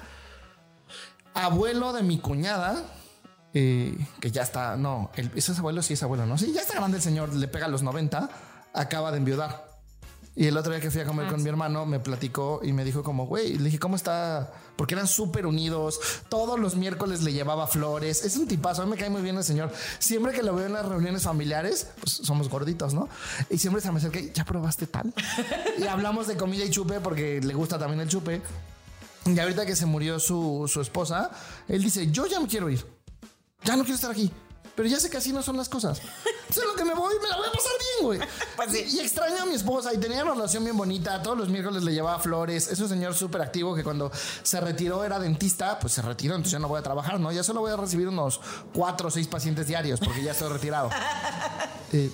abuelo 1.33 1.93
de 1.93 2.03
mi 2.03 2.19
cuñada, 2.19 2.83
eh, 3.53 3.97
que 4.19 4.31
ya 4.31 4.41
está, 4.43 4.75
no, 4.77 5.11
el, 5.15 5.31
ese 5.35 5.51
es 5.53 5.59
abuelo, 5.59 5.81
sí 5.81 5.93
es 5.93 6.03
abuelo, 6.03 6.25
¿no? 6.25 6.37
Sí, 6.37 6.51
ya 6.53 6.61
está 6.61 6.75
grande 6.75 6.97
el 6.97 7.03
señor, 7.03 7.33
le 7.33 7.47
pega 7.47 7.65
a 7.65 7.69
los 7.69 7.83
90, 7.83 8.29
acaba 8.73 9.11
de 9.11 9.17
enviudar. 9.17 9.72
Y 10.35 10.47
el 10.47 10.57
otro 10.57 10.71
día 10.71 10.81
que 10.81 10.89
fui 10.89 11.01
a 11.01 11.05
comer 11.05 11.27
con 11.27 11.43
mi 11.43 11.49
hermano 11.49 11.85
me 11.85 11.99
platicó 11.99 12.59
y 12.63 12.73
me 12.73 12.83
dijo 12.83 13.03
como, 13.03 13.27
güey, 13.27 13.55
le 13.55 13.65
dije, 13.65 13.77
¿cómo 13.77 13.95
está? 13.95 14.51
Porque 14.75 14.95
eran 14.95 15.07
súper 15.07 15.45
unidos. 15.45 15.99
Todos 16.27 16.59
los 16.59 16.75
miércoles 16.75 17.21
le 17.21 17.33
llevaba 17.33 17.67
flores. 17.67 18.25
Es 18.25 18.35
un 18.37 18.47
tipazo. 18.47 18.81
A 18.81 18.85
mí 18.85 18.91
me 18.91 18.97
cae 18.97 19.11
muy 19.11 19.21
bien 19.21 19.37
el 19.37 19.43
señor. 19.43 19.71
Siempre 19.99 20.33
que 20.33 20.41
lo 20.41 20.55
veo 20.55 20.65
en 20.65 20.73
las 20.73 20.87
reuniones 20.87 21.23
familiares, 21.23 21.87
pues 21.99 22.13
somos 22.13 22.49
gorditos, 22.49 22.95
¿no? 22.95 23.09
Y 23.51 23.59
siempre 23.59 23.81
se 23.81 23.91
me 23.91 23.99
acerca 23.99 24.19
¿ya 24.33 24.43
probaste 24.43 24.87
tal? 24.87 25.13
y 25.77 25.83
hablamos 25.83 26.25
de 26.25 26.35
comida 26.35 26.65
y 26.65 26.71
chupe 26.71 26.99
porque 26.99 27.39
le 27.39 27.53
gusta 27.53 27.77
también 27.77 28.01
el 28.01 28.07
chupe. 28.07 28.41
Y 29.25 29.37
ahorita 29.37 29.67
que 29.67 29.75
se 29.75 29.85
murió 29.85 30.19
su, 30.19 30.67
su 30.67 30.81
esposa, 30.81 31.29
él 31.67 31.83
dice, 31.83 32.09
yo 32.11 32.25
ya 32.25 32.39
me 32.39 32.47
quiero 32.47 32.71
ir. 32.71 32.83
Ya 33.63 33.75
no 33.77 33.83
quiero 33.83 33.95
estar 33.95 34.11
aquí. 34.11 34.31
Pero 34.75 34.89
ya 34.89 34.99
sé 34.99 35.09
que 35.09 35.17
así 35.17 35.31
no 35.31 35.43
son 35.43 35.55
las 35.57 35.69
cosas. 35.69 35.99
Eso 36.49 36.61
es 36.61 36.67
lo 36.67 36.75
que 36.75 36.83
me 36.83 36.93
voy, 36.93 37.13
me 37.21 37.29
la 37.29 37.37
voy 37.37 37.47
a 37.47 37.51
pasar 37.51 37.71
bien, 37.79 38.05
güey. 38.05 38.19
Pues 38.55 38.71
sí. 38.71 38.85
y 38.97 38.99
extraño 38.99 39.43
a 39.43 39.45
mi 39.45 39.55
esposa 39.55 39.93
y 39.93 39.97
tenía 39.97 40.23
una 40.23 40.33
relación 40.33 40.63
bien 40.63 40.77
bonita. 40.77 41.21
Todos 41.21 41.37
los 41.37 41.49
miércoles 41.49 41.83
le 41.83 41.93
llevaba 41.93 42.19
flores. 42.19 42.67
Es 42.67 42.79
un 42.79 42.89
señor 42.89 43.13
súper 43.13 43.41
activo 43.41 43.75
que 43.75 43.83
cuando 43.83 44.11
se 44.43 44.59
retiró 44.61 45.03
era 45.03 45.19
dentista, 45.19 45.79
pues 45.79 45.93
se 45.93 46.01
retiró, 46.01 46.35
entonces 46.35 46.53
ya 46.53 46.59
no 46.59 46.67
voy 46.67 46.79
a 46.79 46.83
trabajar, 46.83 47.19
¿no? 47.19 47.31
Ya 47.31 47.43
solo 47.43 47.61
voy 47.61 47.71
a 47.71 47.75
recibir 47.77 48.07
unos 48.07 48.39
cuatro 48.73 49.07
o 49.07 49.11
seis 49.11 49.27
pacientes 49.27 49.67
diarios 49.67 49.99
porque 49.99 50.23
ya 50.23 50.31
estoy 50.31 50.51
retirado. 50.51 50.89
Eh, 51.95 52.11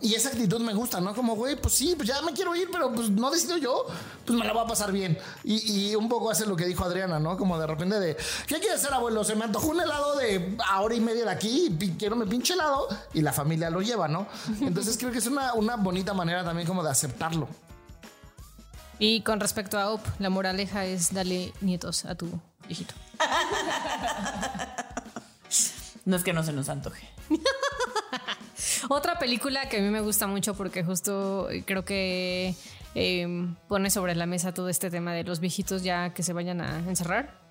y 0.00 0.14
esa 0.14 0.28
actitud 0.28 0.60
me 0.60 0.72
gusta, 0.74 1.00
¿no? 1.00 1.14
Como, 1.14 1.34
güey, 1.36 1.56
pues 1.56 1.74
sí, 1.74 1.94
pues 1.96 2.08
ya 2.08 2.20
me 2.22 2.32
quiero 2.32 2.54
ir, 2.54 2.68
pero 2.70 2.92
pues 2.92 3.10
no 3.10 3.30
decido 3.30 3.56
yo, 3.56 3.86
pues 4.24 4.38
me 4.38 4.44
la 4.44 4.52
voy 4.52 4.64
a 4.64 4.66
pasar 4.66 4.92
bien. 4.92 5.18
Y, 5.42 5.90
y 5.90 5.96
un 5.96 6.08
poco 6.08 6.30
hace 6.30 6.46
lo 6.46 6.56
que 6.56 6.64
dijo 6.66 6.84
Adriana, 6.84 7.18
¿no? 7.18 7.36
Como 7.36 7.58
de 7.58 7.66
repente 7.66 7.98
de, 8.00 8.16
¿qué 8.46 8.58
quiere 8.58 8.74
hacer, 8.74 8.92
abuelo? 8.92 9.24
Se 9.24 9.34
me 9.34 9.44
antojó 9.44 9.68
un 9.68 9.80
helado 9.80 10.16
de 10.16 10.56
a 10.68 10.80
hora 10.80 10.94
y 10.94 11.00
media 11.00 11.24
de 11.24 11.30
aquí, 11.30 11.76
y 11.78 11.90
quiero 11.92 12.16
mi 12.16 12.26
pinche 12.26 12.54
helado, 12.54 12.88
y 13.12 13.20
la 13.20 13.32
familia 13.32 13.70
lo 13.70 13.82
lleva, 13.82 14.08
¿no? 14.08 14.26
Entonces 14.60 14.96
creo 14.96 15.12
que 15.12 15.18
es 15.18 15.26
una, 15.26 15.54
una 15.54 15.76
bonita 15.76 16.14
manera 16.14 16.44
también 16.44 16.66
como 16.66 16.82
de 16.82 16.90
aceptarlo. 16.90 17.48
Y 18.98 19.22
con 19.22 19.40
respecto 19.40 19.78
a 19.78 19.90
Op, 19.90 20.00
la 20.18 20.30
moraleja 20.30 20.84
es 20.84 21.12
darle 21.12 21.52
nietos 21.60 22.04
a 22.04 22.14
tu 22.14 22.40
viejito. 22.66 22.94
No 26.06 26.16
es 26.16 26.22
que 26.22 26.34
no 26.34 26.42
se 26.42 26.52
nos 26.52 26.68
antoje. 26.68 27.08
Otra 28.88 29.18
película 29.18 29.68
que 29.68 29.78
a 29.78 29.80
mí 29.80 29.88
me 29.90 30.00
gusta 30.00 30.26
mucho 30.26 30.54
porque 30.54 30.84
justo 30.84 31.48
creo 31.66 31.84
que 31.84 32.54
eh, 32.94 33.26
pone 33.68 33.90
sobre 33.90 34.14
la 34.14 34.26
mesa 34.26 34.52
todo 34.54 34.68
este 34.68 34.90
tema 34.90 35.12
de 35.12 35.24
los 35.24 35.40
viejitos 35.40 35.82
ya 35.82 36.14
que 36.14 36.22
se 36.22 36.32
vayan 36.32 36.60
a 36.60 36.78
encerrar. 36.88 37.42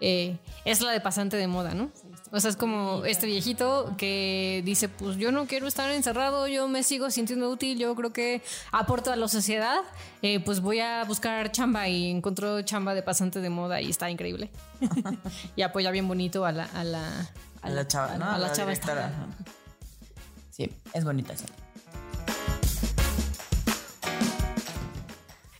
eh, 0.00 0.38
es 0.64 0.80
la 0.80 0.92
de 0.92 1.00
pasante 1.00 1.36
de 1.36 1.48
moda, 1.48 1.74
¿no? 1.74 1.90
O 2.30 2.38
sea, 2.38 2.50
es 2.50 2.56
como 2.56 3.04
este 3.04 3.26
viejito 3.26 3.94
que 3.96 4.62
dice, 4.64 4.88
pues 4.88 5.16
yo 5.16 5.32
no 5.32 5.46
quiero 5.46 5.66
estar 5.66 5.90
encerrado, 5.90 6.46
yo 6.46 6.68
me 6.68 6.82
sigo 6.82 7.10
sintiendo 7.10 7.50
útil, 7.50 7.78
yo 7.78 7.94
creo 7.96 8.12
que 8.12 8.42
aporto 8.70 9.10
a 9.10 9.16
la 9.16 9.26
sociedad, 9.28 9.78
eh, 10.22 10.38
pues 10.40 10.60
voy 10.60 10.80
a 10.80 11.04
buscar 11.04 11.50
chamba 11.50 11.88
y 11.88 12.10
encontró 12.10 12.62
chamba 12.62 12.94
de 12.94 13.02
pasante 13.02 13.40
de 13.40 13.50
moda 13.50 13.80
y 13.80 13.90
está 13.90 14.08
increíble. 14.10 14.50
y 15.56 15.62
apoya 15.62 15.90
bien 15.90 16.06
bonito 16.06 16.44
a 16.44 16.52
la... 16.52 16.64
A 16.64 16.84
la, 16.84 17.28
A 17.62 17.70
la 17.70 17.88
chava, 17.88 18.16
¿no? 18.18 18.30
A 18.30 18.38
la, 18.38 18.52
chava 18.52 18.72
esta. 18.72 18.94
directora. 18.94 19.26
Sí, 20.58 20.72
es 20.92 21.04
bonita 21.04 21.34
esa. 21.34 21.46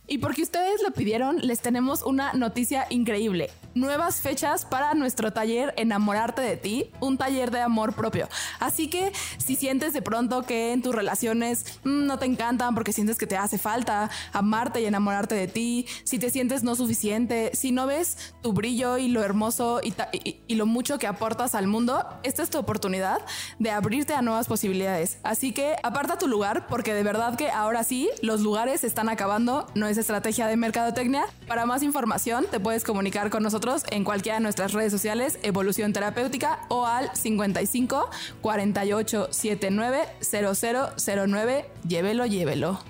Y 0.08 0.18
porque 0.18 0.42
ustedes 0.42 0.82
lo 0.82 0.90
pidieron, 0.92 1.38
les 1.38 1.60
tenemos 1.60 2.02
una 2.02 2.32
noticia 2.32 2.86
increíble. 2.90 3.50
Nuevas 3.78 4.20
fechas 4.20 4.64
para 4.64 4.92
nuestro 4.94 5.32
taller 5.32 5.72
Enamorarte 5.76 6.42
de 6.42 6.56
ti, 6.56 6.90
un 6.98 7.16
taller 7.16 7.52
de 7.52 7.60
amor 7.60 7.92
propio. 7.92 8.28
Así 8.58 8.90
que 8.90 9.12
si 9.36 9.54
sientes 9.54 9.92
de 9.92 10.02
pronto 10.02 10.42
que 10.42 10.72
en 10.72 10.82
tus 10.82 10.92
relaciones 10.92 11.78
mm, 11.84 12.06
no 12.06 12.18
te 12.18 12.26
encantan 12.26 12.74
porque 12.74 12.92
sientes 12.92 13.16
que 13.18 13.28
te 13.28 13.36
hace 13.36 13.56
falta 13.56 14.10
amarte 14.32 14.80
y 14.80 14.86
enamorarte 14.86 15.36
de 15.36 15.46
ti, 15.46 15.86
si 16.02 16.18
te 16.18 16.28
sientes 16.30 16.64
no 16.64 16.74
suficiente, 16.74 17.52
si 17.54 17.70
no 17.70 17.86
ves 17.86 18.34
tu 18.42 18.52
brillo 18.52 18.98
y 18.98 19.06
lo 19.06 19.22
hermoso 19.22 19.80
y, 19.80 19.94
y- 20.12 20.40
y 20.48 20.54
lo 20.56 20.66
mucho 20.66 20.98
que 20.98 21.06
aportas 21.06 21.54
al 21.54 21.68
mundo, 21.68 22.04
esta 22.24 22.42
es 22.42 22.50
tu 22.50 22.58
oportunidad 22.58 23.20
de 23.60 23.70
abrirte 23.70 24.12
a 24.12 24.22
nuevas 24.22 24.48
posibilidades. 24.48 25.18
Así 25.22 25.52
que 25.52 25.76
aparta 25.84 26.18
tu 26.18 26.26
lugar 26.26 26.66
porque 26.66 26.94
de 26.94 27.04
verdad 27.04 27.36
que 27.36 27.48
ahora 27.50 27.84
sí, 27.84 28.10
los 28.22 28.40
lugares 28.40 28.82
están 28.82 29.08
acabando, 29.08 29.68
no 29.76 29.86
es 29.86 29.98
estrategia 29.98 30.48
de 30.48 30.56
mercadotecnia. 30.56 31.26
Para 31.46 31.64
más 31.64 31.84
información 31.84 32.44
te 32.50 32.58
puedes 32.58 32.82
comunicar 32.82 33.30
con 33.30 33.44
nosotros 33.44 33.67
en 33.90 34.04
cualquiera 34.04 34.36
de 34.38 34.42
nuestras 34.42 34.72
redes 34.72 34.90
sociales, 34.92 35.38
Evolución 35.42 35.92
Terapéutica 35.92 36.60
o 36.68 36.86
al 36.86 37.14
55 37.14 38.10
48 38.40 39.28
79 39.30 40.08
0009. 40.20 41.70
Llévelo, 41.86 42.26
llévelo. 42.26 42.80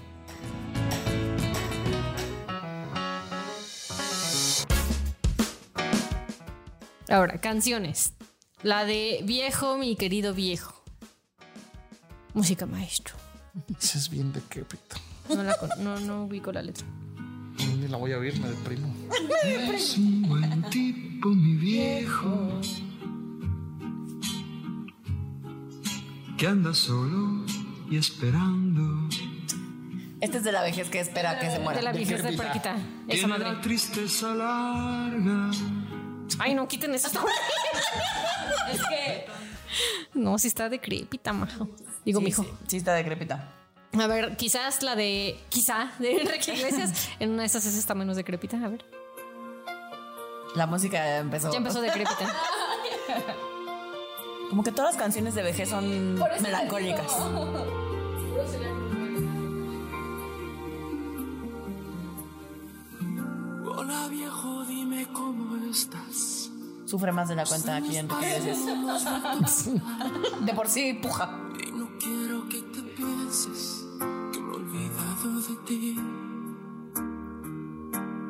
Ahora, 7.08 7.40
canciones. 7.40 8.12
La 8.62 8.84
de 8.84 9.20
Viejo, 9.24 9.78
mi 9.78 9.96
querido 9.96 10.34
viejo. 10.34 10.74
Música 12.34 12.66
maestro. 12.66 13.14
Es 13.80 14.08
bien. 14.10 14.32
No, 15.28 15.42
la 15.42 15.56
con- 15.56 15.70
no, 15.82 15.98
no 16.00 16.24
ubico 16.24 16.52
la 16.52 16.62
letra. 16.62 16.86
Ni 17.58 17.88
la 17.88 17.96
voy 17.96 18.12
a 18.12 18.18
oír, 18.18 18.38
me 18.40 18.48
deprimo. 18.48 18.94
Es 19.54 19.96
un 19.96 20.22
buen 20.28 20.62
tipo, 20.70 21.28
mi 21.30 21.54
viejo. 21.56 22.60
Que 26.36 26.46
anda 26.46 26.72
solo 26.74 27.44
y 27.90 27.96
esperando. 27.96 29.08
Este 30.20 30.38
es 30.38 30.44
de 30.44 30.52
la 30.52 30.62
vejez 30.62 30.88
que 30.88 31.00
espera 31.00 31.38
que 31.38 31.50
se 31.50 31.58
muera. 31.58 31.78
De 31.80 31.84
la 31.84 31.92
vieja 31.92 32.16
de 32.16 32.36
Perquita. 32.36 32.76
Esa 33.08 33.26
madre. 33.26 33.44
la 33.52 33.60
tristeza 33.60 34.34
larga. 34.34 35.50
Ay, 36.38 36.54
no, 36.54 36.66
quiten 36.68 36.94
eso. 36.94 37.08
Es 38.72 38.80
que. 38.88 39.26
No, 40.14 40.38
si 40.38 40.48
está 40.48 40.68
decrépita, 40.68 41.32
majo. 41.32 41.68
Digo, 42.04 42.20
Sí, 42.20 42.24
mijo. 42.24 42.42
sí, 42.44 42.50
sí 42.68 42.76
está 42.78 42.94
decrépita. 42.94 43.52
A 43.92 44.06
ver, 44.06 44.36
quizás 44.36 44.82
la 44.82 44.94
de. 44.96 45.38
Quizá, 45.48 45.92
de 45.98 46.20
Enrique 46.20 46.54
Iglesias. 46.54 47.08
En 47.20 47.30
una 47.30 47.42
de 47.42 47.46
esas 47.46 47.64
está 47.64 47.94
menos 47.94 48.16
decrépita. 48.16 48.56
A 48.62 48.68
ver. 48.68 48.84
La 50.54 50.66
música 50.66 51.18
empezó. 51.18 51.50
Ya 51.50 51.58
empezó 51.58 51.80
decrépita. 51.80 52.32
Como 54.50 54.62
que 54.62 54.72
todas 54.72 54.94
las 54.94 55.02
canciones 55.02 55.34
de 55.34 55.42
vejez 55.42 55.68
son 55.68 56.14
melancólicas. 56.14 57.12
Hola 63.66 64.08
viejo, 64.08 64.64
dime 64.64 65.06
cómo 65.12 65.70
estás. 65.70 66.50
Sufre 66.86 67.12
más 67.12 67.28
de 67.28 67.34
la 67.34 67.44
cuenta 67.44 67.76
aquí 67.76 67.98
en 67.98 68.06
Iglesias. 68.06 68.58
De 70.40 70.54
por 70.54 70.68
sí 70.68 70.94
puja. 70.94 71.30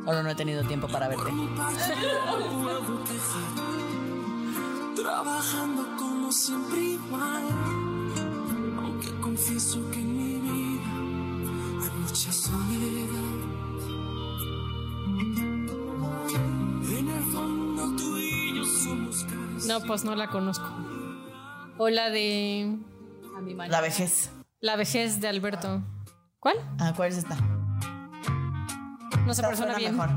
Solo 0.08 0.22
no 0.22 0.30
he 0.30 0.34
tenido 0.34 0.64
tiempo 0.64 0.88
para 0.88 1.06
verte. 1.06 1.30
Trabajando 4.96 5.96
como 5.98 6.32
siempre 6.32 6.80
igual. 6.80 7.44
Aunque 8.78 9.10
confieso 9.20 9.78
que 9.90 9.98
en 9.98 10.16
mi 10.16 10.40
vida 10.40 11.84
hay 11.84 11.90
mucha 12.00 12.32
soledad. 12.32 13.18
En 16.88 17.08
el 17.10 17.24
fondo 17.24 17.96
tú 17.96 18.16
y 18.16 18.56
yo 18.56 18.64
somos 18.64 19.24
casi 19.24 19.68
No, 19.68 19.82
pues 19.82 20.04
no 20.04 20.14
la 20.14 20.30
conozco. 20.30 20.70
O 21.76 21.90
la 21.90 22.08
de. 22.08 22.78
La 23.68 23.82
vejez. 23.82 24.30
La 24.60 24.76
vejez 24.76 25.20
de 25.20 25.28
Alberto. 25.28 25.82
¿Cuál? 26.40 26.56
Ah, 26.78 26.94
¿cuál 26.96 27.10
es 27.10 27.18
esta? 27.18 27.57
No 29.28 29.34
se 29.34 29.42
persona 29.42 29.76
bien. 29.76 29.94
mejor. 29.94 30.08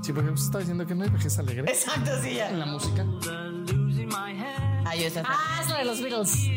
Sí, 0.00 0.12
porque 0.12 0.30
usted 0.30 0.44
está 0.46 0.58
diciendo 0.60 0.86
que 0.86 0.94
no 0.94 1.02
hay 1.02 1.10
vejez 1.10 1.38
alegre 1.40 1.68
Exacto, 1.68 2.10
sí, 2.22 2.34
ya. 2.34 2.50
en 2.50 2.60
la 2.60 2.66
música. 2.66 3.04
Ah, 4.86 4.94
yo 4.94 5.06
esta. 5.08 5.24
Ah, 5.26 5.58
es 5.60 5.68
la 5.70 5.78
de 5.78 5.84
los 5.86 6.00
Beatles. 6.00 6.48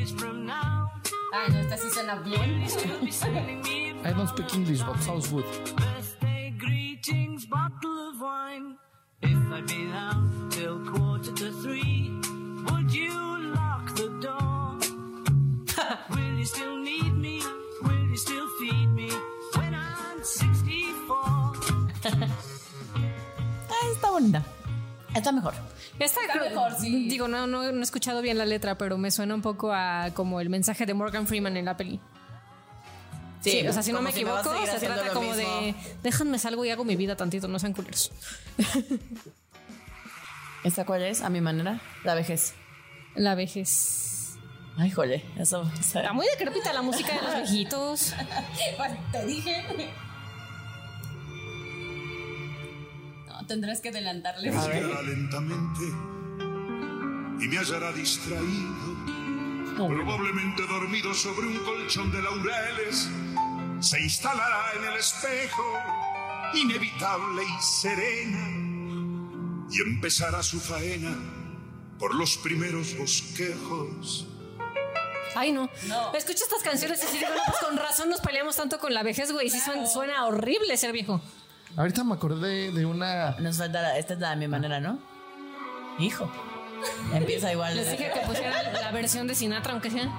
Ay, 1.33 1.51
no, 1.51 1.57
esta 1.57 1.77
sí 1.77 1.89
suena 1.91 2.15
bien. 2.17 2.61
I 4.05 4.13
don't 4.13 4.27
speak 4.29 4.53
English, 4.53 4.83
but 4.83 5.01
sounds 5.01 5.27
good. 5.31 5.43
birthday 5.75 6.53
greetings, 6.59 7.47
bottle 7.47 8.09
of 8.09 8.21
wine. 8.21 8.77
If 9.23 9.37
I'd 9.51 9.65
be 9.65 9.87
down 9.91 10.49
till 10.51 10.79
quarter 10.85 11.31
to 11.33 11.51
three, 11.63 12.11
would 12.69 12.93
you 12.93 13.11
lock 13.55 13.95
the 13.95 14.07
door? 14.21 14.77
Will 16.11 16.37
you 16.37 16.45
still 16.45 16.77
need 16.77 17.13
me? 17.17 17.41
Will 17.81 18.07
you 18.07 18.17
still 18.17 18.47
feed 18.59 18.90
está 23.93 24.09
bonita. 24.11 24.43
Está 25.15 25.31
mejor. 25.31 25.53
Esta 25.99 26.19
creo- 26.31 26.49
mejor, 26.49 26.73
sí. 26.79 27.09
Digo, 27.09 27.27
no, 27.27 27.47
no, 27.47 27.71
no 27.71 27.79
he 27.79 27.83
escuchado 27.83 28.21
bien 28.21 28.37
la 28.37 28.45
letra, 28.45 28.77
pero 28.77 28.97
me 28.97 29.11
suena 29.11 29.35
un 29.35 29.41
poco 29.41 29.73
a 29.73 30.09
como 30.13 30.39
el 30.39 30.49
mensaje 30.49 30.85
de 30.85 30.93
Morgan 30.93 31.27
Freeman 31.27 31.57
en 31.57 31.65
la 31.65 31.75
peli. 31.77 31.99
Sí, 33.41 33.65
o 33.67 33.73
sea, 33.73 33.81
si 33.81 33.91
no 33.91 34.01
me 34.01 34.11
si 34.11 34.19
equivoco, 34.21 34.53
se 34.67 34.85
trata 34.85 35.09
como 35.13 35.35
de 35.35 35.45
mismo. 35.45 35.81
déjanme 36.03 36.37
salgo 36.37 36.63
y 36.63 36.69
hago 36.69 36.85
mi 36.85 36.95
vida 36.95 37.15
tantito, 37.15 37.47
no 37.47 37.57
sean 37.59 37.73
culeros. 37.73 38.11
¿Esta 40.63 40.85
cuál 40.85 41.01
es? 41.01 41.21
A 41.21 41.29
mi 41.29 41.41
manera. 41.41 41.81
La 42.03 42.13
vejez. 42.13 42.53
La 43.15 43.33
vejez. 43.33 44.35
Ay, 44.77 44.91
jole. 44.91 45.25
Eso. 45.37 45.69
Está 45.79 46.13
muy 46.13 46.27
decrépita 46.37 46.71
la 46.71 46.83
música 46.83 47.13
de 47.13 47.21
los 47.21 47.35
viejitos. 47.51 48.13
Te 49.11 49.25
dije. 49.25 49.65
Tendrás 53.47 53.81
que 53.81 53.89
adelantarle. 53.89 54.51
Respira 54.51 55.01
lentamente 55.01 55.81
y 57.41 57.47
me 57.47 57.57
hallará 57.57 57.91
distraído, 57.91 58.95
probablemente 59.75 60.61
dormido 60.67 61.13
sobre 61.13 61.47
un 61.47 61.57
colchón 61.59 62.11
de 62.11 62.21
laureles. 62.21 63.09
Se 63.79 63.99
instalará 63.99 64.73
en 64.77 64.85
el 64.85 64.97
espejo, 64.97 65.63
inevitable 66.53 67.41
y 67.43 67.61
serena, 67.61 69.67
y 69.71 69.81
empezará 69.81 70.43
su 70.43 70.59
faena 70.59 71.17
por 71.97 72.13
los 72.13 72.37
primeros 72.37 72.95
bosquejos. 72.97 74.27
Ay, 75.35 75.51
no. 75.51 75.69
Escucho 76.13 76.43
estas 76.43 76.61
canciones 76.61 77.03
y 77.03 77.17
digo, 77.17 77.29
no, 77.29 77.41
pues 77.47 77.57
con 77.59 77.77
razón 77.77 78.09
nos 78.09 78.21
peleamos 78.21 78.55
tanto 78.55 78.79
con 78.79 78.93
la 78.93 79.01
vejez, 79.01 79.31
güey. 79.31 79.49
Sí 79.49 79.59
suena, 79.59 79.87
suena 79.87 80.25
horrible 80.25 80.77
ser 80.77 80.91
viejo. 80.91 81.21
Ahorita 81.77 82.03
me 82.03 82.13
acordé 82.15 82.71
de 82.71 82.85
una. 82.85 83.31
Nos 83.39 83.57
falta 83.57 83.81
la- 83.81 83.97
esta 83.97 84.13
es 84.13 84.19
la 84.19 84.31
de 84.31 84.35
mi 84.35 84.47
manera, 84.47 84.79
¿no? 84.79 84.99
Hijo. 85.99 86.29
Empieza 87.13 87.51
igual. 87.51 87.75
Les 87.75 87.91
dije 87.91 88.11
que 88.13 88.19
pusieran 88.21 88.73
la 88.73 88.91
versión 88.91 89.27
de 89.27 89.35
Sinatra, 89.35 89.73
aunque 89.73 89.89
sea. 89.91 90.09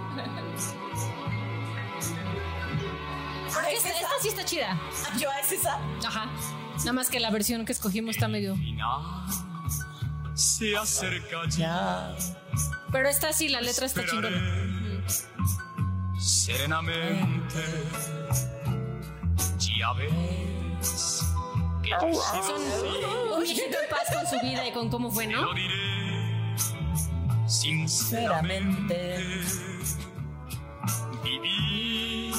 Esta, 3.73 3.89
esta 3.91 4.09
sí 4.21 4.29
está 4.29 4.45
chida. 4.45 4.79
Yo 5.19 5.29
es 5.43 5.53
esa. 5.53 5.79
Ajá. 6.07 6.31
Nada 6.79 6.93
más 6.93 7.11
que 7.11 7.21
la 7.21 7.31
versión 7.31 7.65
que 7.65 7.73
escogimos 7.73 8.15
está 8.17 8.29
medio. 8.29 8.57
Se 10.35 10.77
acerca 10.77 11.43
Ya. 11.51 12.15
Pero 12.91 13.09
esta 13.09 13.33
sí, 13.33 13.49
la 13.49 13.61
letra 13.61 13.87
está 13.87 14.05
chingona. 14.07 14.31
serenamente. 16.19 17.63
Ya 19.59 19.93
ves 19.95 21.25
Son 22.01 22.61
un 23.35 23.43
viejito 23.43 23.77
en 23.83 23.89
paz 23.91 24.15
con 24.15 24.27
su 24.27 24.47
vida 24.47 24.67
y 24.67 24.73
con 24.73 24.89
cómo 24.91 25.11
fue, 25.11 25.27
¿no? 25.27 25.43
lo 25.43 25.55
diré 25.55 25.93
sinceramente. 27.47 29.25
Viví 31.23 32.33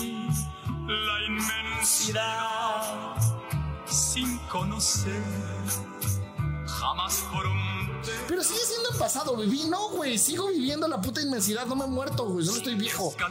la 0.88 1.26
inmensidad 1.28 3.16
sin 3.86 4.38
conocer 4.50 5.22
jamás 6.66 7.24
por 7.32 7.46
un 7.46 8.02
Pero 8.28 8.44
sigue 8.44 8.60
siendo 8.60 8.90
en 8.92 8.98
pasado, 9.00 9.38
viví. 9.38 9.64
No, 9.70 9.90
güey. 9.90 10.18
Sigo 10.18 10.48
viviendo 10.48 10.88
la 10.88 11.00
puta 11.00 11.22
inmensidad. 11.22 11.66
No 11.66 11.76
me 11.76 11.86
he 11.86 11.88
muerto, 11.88 12.26
güey. 12.26 12.46
Solo 12.46 12.58
estoy 12.58 12.76
viejo. 12.76 13.14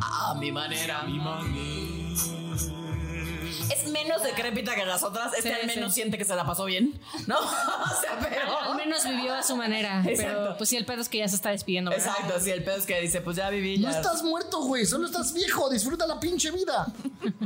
A 0.00 0.34
mi 0.34 0.50
manera. 0.50 1.02
mi 1.02 1.18
manera. 1.18 2.83
Es 3.70 3.88
menos 3.90 4.22
decrépita 4.22 4.74
que 4.74 4.84
las 4.84 5.02
otras. 5.02 5.32
Este 5.34 5.48
Sí, 5.50 5.54
al 5.60 5.66
menos 5.66 5.92
sí. 5.94 6.00
siente 6.00 6.18
que 6.18 6.24
se 6.24 6.34
la 6.34 6.44
pasó 6.44 6.64
bien. 6.64 6.98
¿No? 7.26 7.38
o 7.38 8.00
sea, 8.00 8.18
pero. 8.20 8.58
Al 8.58 8.76
menos 8.76 9.04
vivió 9.04 9.34
a 9.34 9.42
su 9.42 9.56
manera. 9.56 10.00
Pero 10.04 10.20
Exacto. 10.22 10.54
pues 10.58 10.68
sí, 10.70 10.76
el 10.76 10.84
pedo 10.86 11.00
es 11.02 11.08
que 11.08 11.18
ya 11.18 11.28
se 11.28 11.36
está 11.36 11.50
despidiendo. 11.50 11.90
¿verdad? 11.90 12.06
Exacto, 12.16 12.40
sí, 12.40 12.50
el 12.50 12.62
pedo 12.64 12.76
es 12.76 12.86
que 12.86 13.00
dice, 13.00 13.20
pues 13.20 13.36
ya 13.36 13.50
viví. 13.50 13.78
No 13.78 13.90
Ya. 13.90 13.96
estás 13.98 14.22
muerto, 14.22 14.60
güey. 14.62 14.86
Solo 14.86 15.06
estás 15.06 15.32
viejo. 15.32 15.68
Disfruta 15.70 16.06
la 16.06 16.18
pinche 16.20 16.50
vida. 16.50 16.86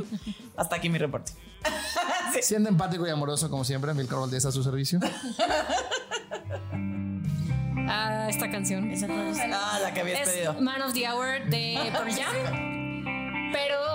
Hasta 0.57 0.75
aquí 0.75 0.89
mi 0.89 0.97
reporte. 0.97 1.31
Siendo 2.41 2.69
empático 2.69 3.05
y 3.07 3.09
amoroso, 3.09 3.49
como 3.49 3.63
siempre, 3.63 3.93
Milcar 3.93 4.19
Valdés 4.19 4.45
a 4.45 4.51
su 4.51 4.63
servicio. 4.63 4.99
Ah, 7.91 8.27
esta 8.29 8.49
canción. 8.51 8.91
Ah, 9.53 9.79
la 9.81 9.93
que 9.93 10.01
habías 10.01 10.27
Es 10.27 10.29
pedido. 10.33 10.53
Man 10.61 10.81
of 10.81 10.93
the 10.93 11.07
Hour 11.09 11.45
de 11.49 11.89
Pearl 11.91 12.11
Jam. 12.13 13.51
Pero 13.51 13.88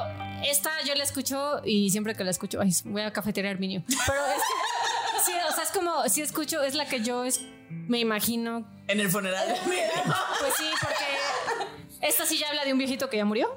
esta 0.44 0.70
yo 0.84 0.94
la 0.94 1.04
escucho 1.04 1.60
y 1.64 1.90
siempre 1.90 2.14
que 2.14 2.24
la 2.24 2.30
escucho, 2.30 2.60
ay, 2.60 2.70
voy 2.84 3.02
a 3.02 3.12
cafetería 3.12 3.50
Arminio. 3.50 3.82
Pero 3.86 4.26
es 4.26 4.42
que, 4.42 5.20
sí, 5.24 5.32
o 5.48 5.52
sea, 5.54 5.64
es 5.64 5.70
como, 5.70 6.08
si 6.08 6.22
escucho, 6.22 6.62
es 6.62 6.74
la 6.74 6.86
que 6.86 7.02
yo 7.02 7.24
es, 7.24 7.40
me 7.70 7.98
imagino. 7.98 8.66
En 8.88 9.00
el 9.00 9.10
funeral. 9.10 9.56
Pues 9.64 10.54
sí, 10.56 10.68
porque 10.80 12.06
esta 12.06 12.26
sí 12.26 12.38
ya 12.38 12.48
habla 12.48 12.64
de 12.64 12.72
un 12.72 12.78
viejito 12.78 13.08
que 13.10 13.16
ya 13.16 13.24
murió, 13.24 13.56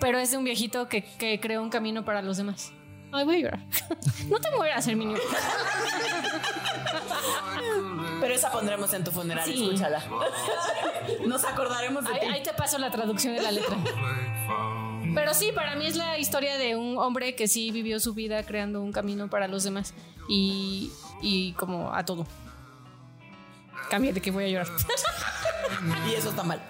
pero 0.00 0.18
es 0.18 0.30
de 0.30 0.36
un 0.38 0.44
viejito 0.44 0.88
que, 0.88 1.02
que 1.18 1.40
creó 1.40 1.62
un 1.62 1.70
camino 1.70 2.04
para 2.04 2.22
los 2.22 2.36
demás. 2.36 2.72
Ay, 3.12 3.24
voy 3.24 3.36
a 3.36 3.38
llorar. 3.38 3.60
No 4.28 4.40
te 4.40 4.50
mueras, 4.56 4.86
Herminio. 4.88 5.18
Pero 8.20 8.34
esa 8.34 8.50
pondremos 8.50 8.92
en 8.94 9.04
tu 9.04 9.10
funeral, 9.10 9.44
Sí. 9.44 9.64
escúchala. 9.64 10.02
Nos 11.26 11.44
acordaremos 11.44 12.04
de 12.04 12.12
Ahí, 12.14 12.20
ti. 12.20 12.26
ahí 12.26 12.42
te 12.42 12.52
paso 12.54 12.78
la 12.78 12.90
traducción 12.90 13.34
de 13.36 13.42
la 13.42 13.52
letra. 13.52 13.76
Pero 15.14 15.34
sí, 15.34 15.50
para 15.52 15.76
mí 15.76 15.86
es 15.86 15.96
la 15.96 16.18
historia 16.18 16.56
de 16.56 16.76
un 16.76 16.98
hombre 16.98 17.34
que 17.34 17.48
sí 17.48 17.70
vivió 17.70 18.00
su 18.00 18.14
vida 18.14 18.42
creando 18.44 18.80
un 18.80 18.92
camino 18.92 19.28
para 19.28 19.48
los 19.48 19.64
demás 19.64 19.94
y, 20.28 20.90
y 21.20 21.52
como 21.52 21.92
a 21.92 22.04
todo. 22.04 22.26
Cambia 23.90 24.12
de 24.12 24.20
que 24.20 24.30
voy 24.30 24.44
a 24.44 24.48
llorar. 24.48 24.68
Y 26.08 26.14
eso 26.14 26.30
está 26.30 26.42
mal. 26.42 26.62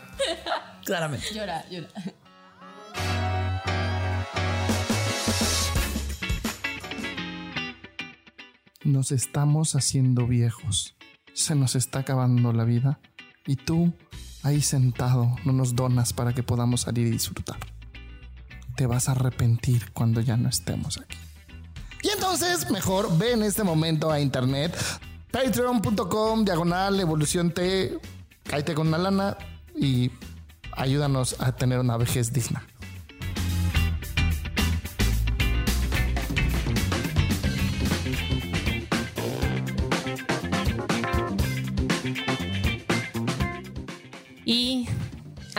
Claramente. 0.85 1.27
Llora, 1.35 1.65
llora. 1.71 1.89
Nos 8.85 9.13
estamos 9.13 9.75
haciendo 9.77 10.27
viejos. 10.27 10.95
Se 11.33 11.55
nos 11.55 11.75
está 11.75 12.01
acabando 12.01 12.53
la 12.53 12.65
vida. 12.65 13.01
Y 13.47 13.57
tú, 13.57 13.95
ahí 14.43 14.61
sentado, 14.61 15.35
no 15.45 15.53
nos 15.53 15.75
donas 15.75 16.13
para 16.13 16.35
que 16.35 16.43
podamos 16.43 16.83
salir 16.83 17.07
y 17.07 17.11
disfrutar. 17.11 17.57
Te 18.77 18.87
vas 18.87 19.09
a 19.09 19.13
arrepentir 19.13 19.93
cuando 19.93 20.21
ya 20.21 20.37
no 20.37 20.49
estemos 20.49 20.99
aquí. 20.99 21.17
Y 22.03 22.09
entonces, 22.09 22.71
mejor 22.71 23.17
ve 23.17 23.33
en 23.33 23.43
este 23.43 23.65
momento 23.65 24.11
a 24.11 24.21
internet. 24.21 24.77
Patreon.com, 25.31 26.45
diagonal, 26.45 27.01
evolución 27.01 27.51
T. 27.51 27.99
Cállate 28.45 28.75
con 28.75 28.89
una 28.89 28.99
lana 28.99 29.39
y 29.75 30.11
ayúdanos 30.73 31.37
a 31.41 31.53
tener 31.53 31.79
una 31.79 31.97
vejez 31.97 32.33
digna. 32.33 32.67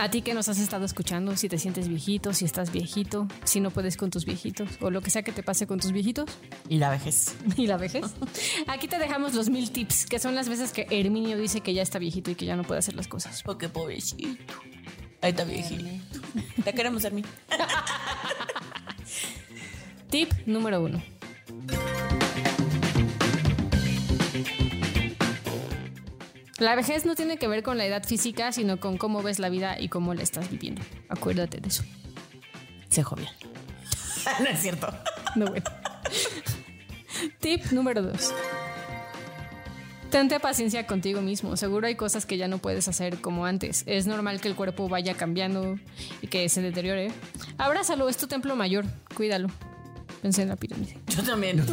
A 0.06 0.08
ti 0.08 0.22
que 0.22 0.34
nos 0.34 0.48
has 0.48 0.60
estado 0.60 0.84
escuchando, 0.84 1.36
si 1.36 1.48
te 1.48 1.58
sientes 1.58 1.88
viejito, 1.88 2.32
si 2.32 2.44
estás 2.44 2.70
viejito, 2.70 3.26
si 3.42 3.58
no 3.58 3.72
puedes 3.72 3.96
con 3.96 4.08
tus 4.08 4.24
viejitos 4.24 4.68
o 4.80 4.90
lo 4.90 5.00
que 5.00 5.10
sea 5.10 5.24
que 5.24 5.32
te 5.32 5.42
pase 5.42 5.66
con 5.66 5.80
tus 5.80 5.90
viejitos 5.90 6.30
Y 6.68 6.78
la 6.78 6.90
vejez. 6.90 7.34
y 7.56 7.66
la 7.66 7.76
vejez. 7.76 8.04
Aquí 8.68 8.86
te 8.86 9.00
dejamos 9.00 9.34
los 9.34 9.50
mil 9.50 9.72
tips, 9.72 10.06
que 10.06 10.20
son 10.20 10.36
las 10.36 10.48
veces 10.48 10.70
que 10.70 10.86
Herminio 10.90 11.36
dice 11.36 11.60
que 11.60 11.74
ya 11.74 11.82
está 11.82 11.98
viejito 11.98 12.30
y 12.30 12.36
que 12.36 12.44
ya 12.44 12.54
no 12.54 12.62
puede 12.62 12.78
hacer 12.78 12.94
las 12.94 13.08
cosas. 13.08 13.42
Porque 13.42 13.68
pobrecito. 13.68 14.54
Ahí 15.22 15.30
está 15.30 15.42
viejito. 15.42 15.84
Te 16.64 16.72
queremos, 16.72 17.02
Hermi. 17.02 17.24
Tip 20.08 20.32
número 20.46 20.80
uno. 20.82 21.15
La 26.58 26.74
vejez 26.74 27.04
no 27.04 27.14
tiene 27.14 27.36
que 27.36 27.48
ver 27.48 27.62
con 27.62 27.76
la 27.76 27.84
edad 27.84 28.02
física, 28.04 28.50
sino 28.50 28.80
con 28.80 28.96
cómo 28.96 29.22
ves 29.22 29.38
la 29.38 29.50
vida 29.50 29.78
y 29.78 29.88
cómo 29.88 30.14
la 30.14 30.22
estás 30.22 30.50
viviendo. 30.50 30.80
Acuérdate 31.08 31.60
de 31.60 31.68
eso. 31.68 31.84
Se 32.88 33.02
jovial. 33.02 33.32
no 34.40 34.46
es 34.46 34.60
cierto. 34.60 34.88
No, 35.34 35.46
bueno. 35.46 35.66
Tip 37.40 37.72
número 37.72 38.02
dos. 38.02 38.32
Tente 40.10 40.40
paciencia 40.40 40.86
contigo 40.86 41.20
mismo. 41.20 41.56
Seguro 41.56 41.88
hay 41.88 41.94
cosas 41.94 42.24
que 42.24 42.38
ya 42.38 42.48
no 42.48 42.56
puedes 42.56 42.88
hacer 42.88 43.20
como 43.20 43.44
antes. 43.44 43.82
Es 43.86 44.06
normal 44.06 44.40
que 44.40 44.48
el 44.48 44.54
cuerpo 44.54 44.88
vaya 44.88 45.14
cambiando 45.14 45.78
y 46.22 46.28
que 46.28 46.48
se 46.48 46.62
deteriore. 46.62 47.10
Abrázalo, 47.58 48.08
es 48.08 48.16
tu 48.16 48.28
templo 48.28 48.56
mayor. 48.56 48.86
Cuídalo. 49.14 49.48
Pensé 50.22 50.42
en 50.42 50.48
la 50.48 50.56
pirámide. 50.56 50.96
Yo 51.16 51.22
también. 51.22 51.64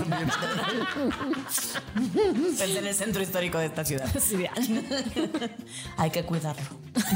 Pensé 2.58 2.80
en 2.80 2.88
el 2.88 2.96
centro 2.96 3.22
histórico 3.22 3.58
de 3.58 3.66
esta 3.66 3.84
ciudad. 3.84 4.08
Hay 5.98 6.12
que 6.12 6.24
cuidarlo. 6.24 6.64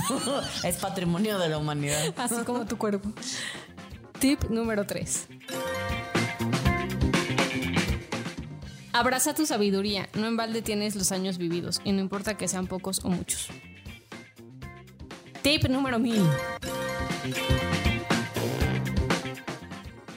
es 0.64 0.78
patrimonio 0.78 1.40
de 1.40 1.50
la 1.50 1.58
humanidad. 1.58 2.14
Así 2.18 2.44
como 2.44 2.66
tu 2.66 2.78
cuerpo. 2.78 3.10
Tip 4.20 4.44
número 4.50 4.86
3. 4.86 5.28
Abraza 8.92 9.34
tu 9.34 9.46
sabiduría. 9.46 10.10
No 10.14 10.28
en 10.28 10.36
balde 10.36 10.62
tienes 10.62 10.96
los 10.96 11.12
años 11.12 11.38
vividos 11.38 11.80
y 11.86 11.94
no 11.94 12.02
importa 12.02 12.36
que 12.36 12.48
sean 12.48 12.68
pocos 12.68 13.00
o 13.06 13.10
muchos. 13.10 13.48
Tip 15.44 15.66
número 15.70 15.98
1000. 16.00 16.22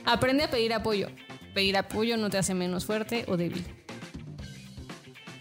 Aprende 0.06 0.44
a 0.44 0.50
pedir 0.50 0.72
apoyo. 0.72 1.08
Pedir 1.54 1.76
apoyo 1.76 2.16
no 2.16 2.30
te 2.30 2.38
hace 2.38 2.54
menos 2.54 2.84
fuerte 2.84 3.24
o 3.28 3.36
débil. 3.36 3.64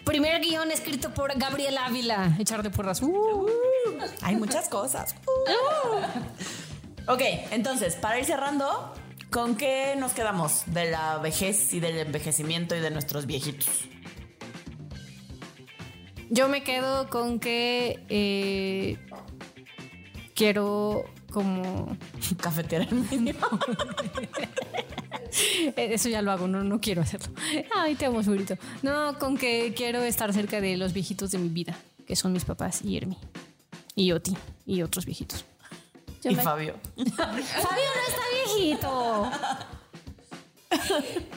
Primer 0.03 0.41
guion 0.41 0.71
escrito 0.71 1.13
por 1.13 1.37
Gabriel 1.37 1.77
Ávila. 1.77 2.35
Echar 2.39 2.63
de 2.63 2.71
porras. 2.71 3.01
Uh. 3.01 3.47
Hay 4.23 4.35
muchas 4.35 4.67
cosas. 4.67 5.15
ok, 7.07 7.21
entonces, 7.51 7.95
para 7.95 8.17
ir 8.17 8.25
cerrando, 8.25 8.93
¿con 9.29 9.55
qué 9.55 9.95
nos 9.99 10.13
quedamos 10.13 10.63
de 10.65 10.89
la 10.89 11.19
vejez 11.19 11.73
y 11.73 11.79
del 11.79 11.99
envejecimiento 11.99 12.75
y 12.75 12.79
de 12.79 12.89
nuestros 12.89 13.27
viejitos? 13.27 13.69
Yo 16.31 16.47
me 16.47 16.63
quedo 16.63 17.09
con 17.09 17.39
que 17.39 18.03
eh, 18.09 18.97
quiero 20.35 21.05
como... 21.31 21.97
Cafetera 22.41 22.87
en 22.89 23.01
medio. 23.09 23.35
Eh, 25.31 25.89
Eso 25.93 26.09
ya 26.09 26.21
lo 26.21 26.31
hago, 26.31 26.47
no, 26.47 26.63
no 26.63 26.79
quiero 26.81 27.01
hacerlo. 27.01 27.29
Ay, 27.75 27.95
te 27.95 28.05
amo, 28.05 28.23
segurito. 28.23 28.55
No, 28.81 29.17
con 29.19 29.37
que 29.37 29.73
quiero 29.75 30.01
estar 30.01 30.33
cerca 30.33 30.61
de 30.61 30.77
los 30.77 30.93
viejitos 30.93 31.31
de 31.31 31.37
mi 31.37 31.49
vida, 31.49 31.75
que 32.07 32.15
son 32.15 32.33
mis 32.33 32.45
papás 32.45 32.81
y 32.83 32.97
Hermi. 32.97 33.17
Y 33.95 34.11
Oti. 34.11 34.35
Y 34.65 34.81
otros 34.81 35.05
viejitos. 35.05 35.45
y 36.23 36.35
Fabio. 36.35 36.75
Fabio 37.15 37.45
no 37.45 38.07
está 38.07 38.23
viejito. 38.55 39.31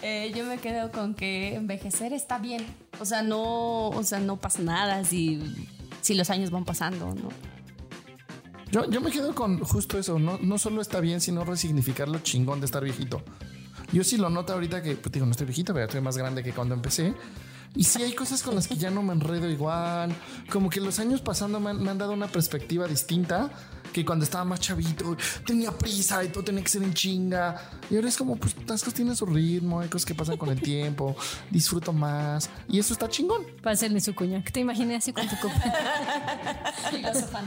Eh, 0.02 0.30
yo 0.36 0.44
me 0.44 0.58
quedo 0.58 0.92
con 0.92 1.14
que 1.14 1.54
envejecer 1.54 2.12
está 2.12 2.38
bien. 2.38 2.66
O 3.00 3.06
sea, 3.06 3.22
no, 3.22 3.88
o 3.88 4.02
sea, 4.02 4.18
no 4.20 4.36
pasa 4.36 4.60
nada 4.60 5.04
si, 5.04 5.40
si 6.02 6.12
los 6.14 6.28
años 6.28 6.50
van 6.50 6.66
pasando, 6.66 7.14
¿no? 7.14 7.30
Yo, 8.70 8.90
yo 8.90 9.00
me 9.00 9.10
quedo 9.10 9.34
con 9.34 9.58
justo 9.60 9.98
eso. 9.98 10.18
No, 10.18 10.38
no 10.42 10.58
solo 10.58 10.82
está 10.82 11.00
bien, 11.00 11.22
sino 11.22 11.44
resignificar 11.44 12.08
lo 12.08 12.18
chingón 12.18 12.60
de 12.60 12.66
estar 12.66 12.84
viejito. 12.84 13.22
Yo 13.92 14.02
sí 14.04 14.16
lo 14.16 14.30
noto 14.30 14.52
ahorita 14.52 14.82
que, 14.82 14.96
pues 14.96 15.12
digo, 15.12 15.26
no 15.26 15.32
estoy 15.32 15.46
viejito, 15.46 15.72
pero 15.74 15.86
estoy 15.86 16.00
más 16.00 16.16
grande 16.16 16.42
que 16.42 16.52
cuando 16.52 16.74
empecé. 16.74 17.14
Y 17.74 17.84
sí 17.84 18.02
hay 18.02 18.12
cosas 18.14 18.42
con 18.42 18.54
las 18.54 18.68
que 18.68 18.76
ya 18.76 18.90
no 18.90 19.02
me 19.02 19.12
enredo 19.12 19.48
igual. 19.48 20.14
Como 20.50 20.68
que 20.68 20.80
los 20.80 20.98
años 20.98 21.20
pasando 21.22 21.58
me 21.58 21.70
han, 21.70 21.82
me 21.82 21.90
han 21.90 21.98
dado 21.98 22.12
una 22.12 22.28
perspectiva 22.28 22.86
distinta 22.86 23.50
que 23.92 24.04
cuando 24.04 24.24
estaba 24.24 24.44
más 24.44 24.60
chavito 24.60 25.16
tenía 25.46 25.70
prisa 25.70 26.24
y 26.24 26.28
todo 26.28 26.44
tenía 26.44 26.62
que 26.62 26.68
ser 26.68 26.82
en 26.82 26.94
chinga. 26.94 27.70
Y 27.90 27.96
ahora 27.96 28.08
es 28.08 28.16
como, 28.16 28.36
pues 28.36 28.56
las 28.66 28.80
cosas 28.80 28.94
tienen 28.94 29.14
su 29.14 29.26
ritmo, 29.26 29.80
hay 29.80 29.88
cosas 29.88 30.06
que 30.06 30.14
pasan 30.14 30.36
con 30.36 30.48
el 30.50 30.60
tiempo, 30.62 31.14
disfruto 31.50 31.92
más. 31.92 32.50
Y 32.68 32.78
eso 32.78 32.92
está 32.92 33.08
chingón. 33.08 33.46
Pásenle 33.62 34.00
su 34.00 34.14
cuña. 34.14 34.42
Que 34.42 34.50
te 34.50 34.60
imaginé 34.60 34.96
así 34.96 35.12
con 35.12 35.28
tu 35.28 35.36
copa. 35.36 35.62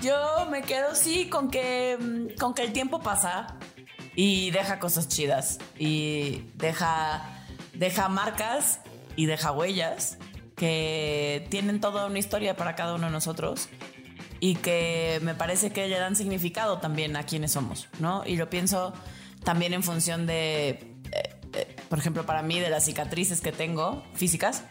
Yo 0.00 0.46
me 0.50 0.62
quedo 0.62 0.94
sí 0.94 1.28
con 1.28 1.50
que, 1.50 1.96
mm, 1.98 2.38
con 2.38 2.54
que 2.54 2.62
el 2.62 2.72
tiempo 2.72 3.00
pasa 3.00 3.58
y 4.16 4.50
deja 4.50 4.80
cosas 4.80 5.06
chidas 5.06 5.58
y 5.78 6.42
deja, 6.54 7.44
deja 7.74 8.08
marcas 8.08 8.80
y 9.14 9.26
deja 9.26 9.52
huellas 9.52 10.18
que 10.56 11.46
tienen 11.50 11.80
toda 11.80 12.06
una 12.06 12.18
historia 12.18 12.56
para 12.56 12.74
cada 12.74 12.94
uno 12.94 13.06
de 13.06 13.12
nosotros 13.12 13.68
y 14.40 14.56
que 14.56 15.20
me 15.22 15.34
parece 15.34 15.70
que 15.70 15.86
le 15.86 15.98
dan 15.98 16.16
significado 16.16 16.78
también 16.78 17.14
a 17.16 17.24
quienes 17.24 17.52
somos, 17.52 17.88
¿no? 18.00 18.22
Y 18.26 18.36
lo 18.36 18.48
pienso 18.50 18.94
también 19.44 19.74
en 19.74 19.82
función 19.82 20.26
de, 20.26 20.70
eh, 20.70 20.96
eh, 21.52 21.76
por 21.88 21.98
ejemplo, 21.98 22.24
para 22.26 22.42
mí, 22.42 22.58
de 22.58 22.70
las 22.70 22.84
cicatrices 22.84 23.40
que 23.40 23.52
tengo 23.52 24.02
físicas. 24.14 24.64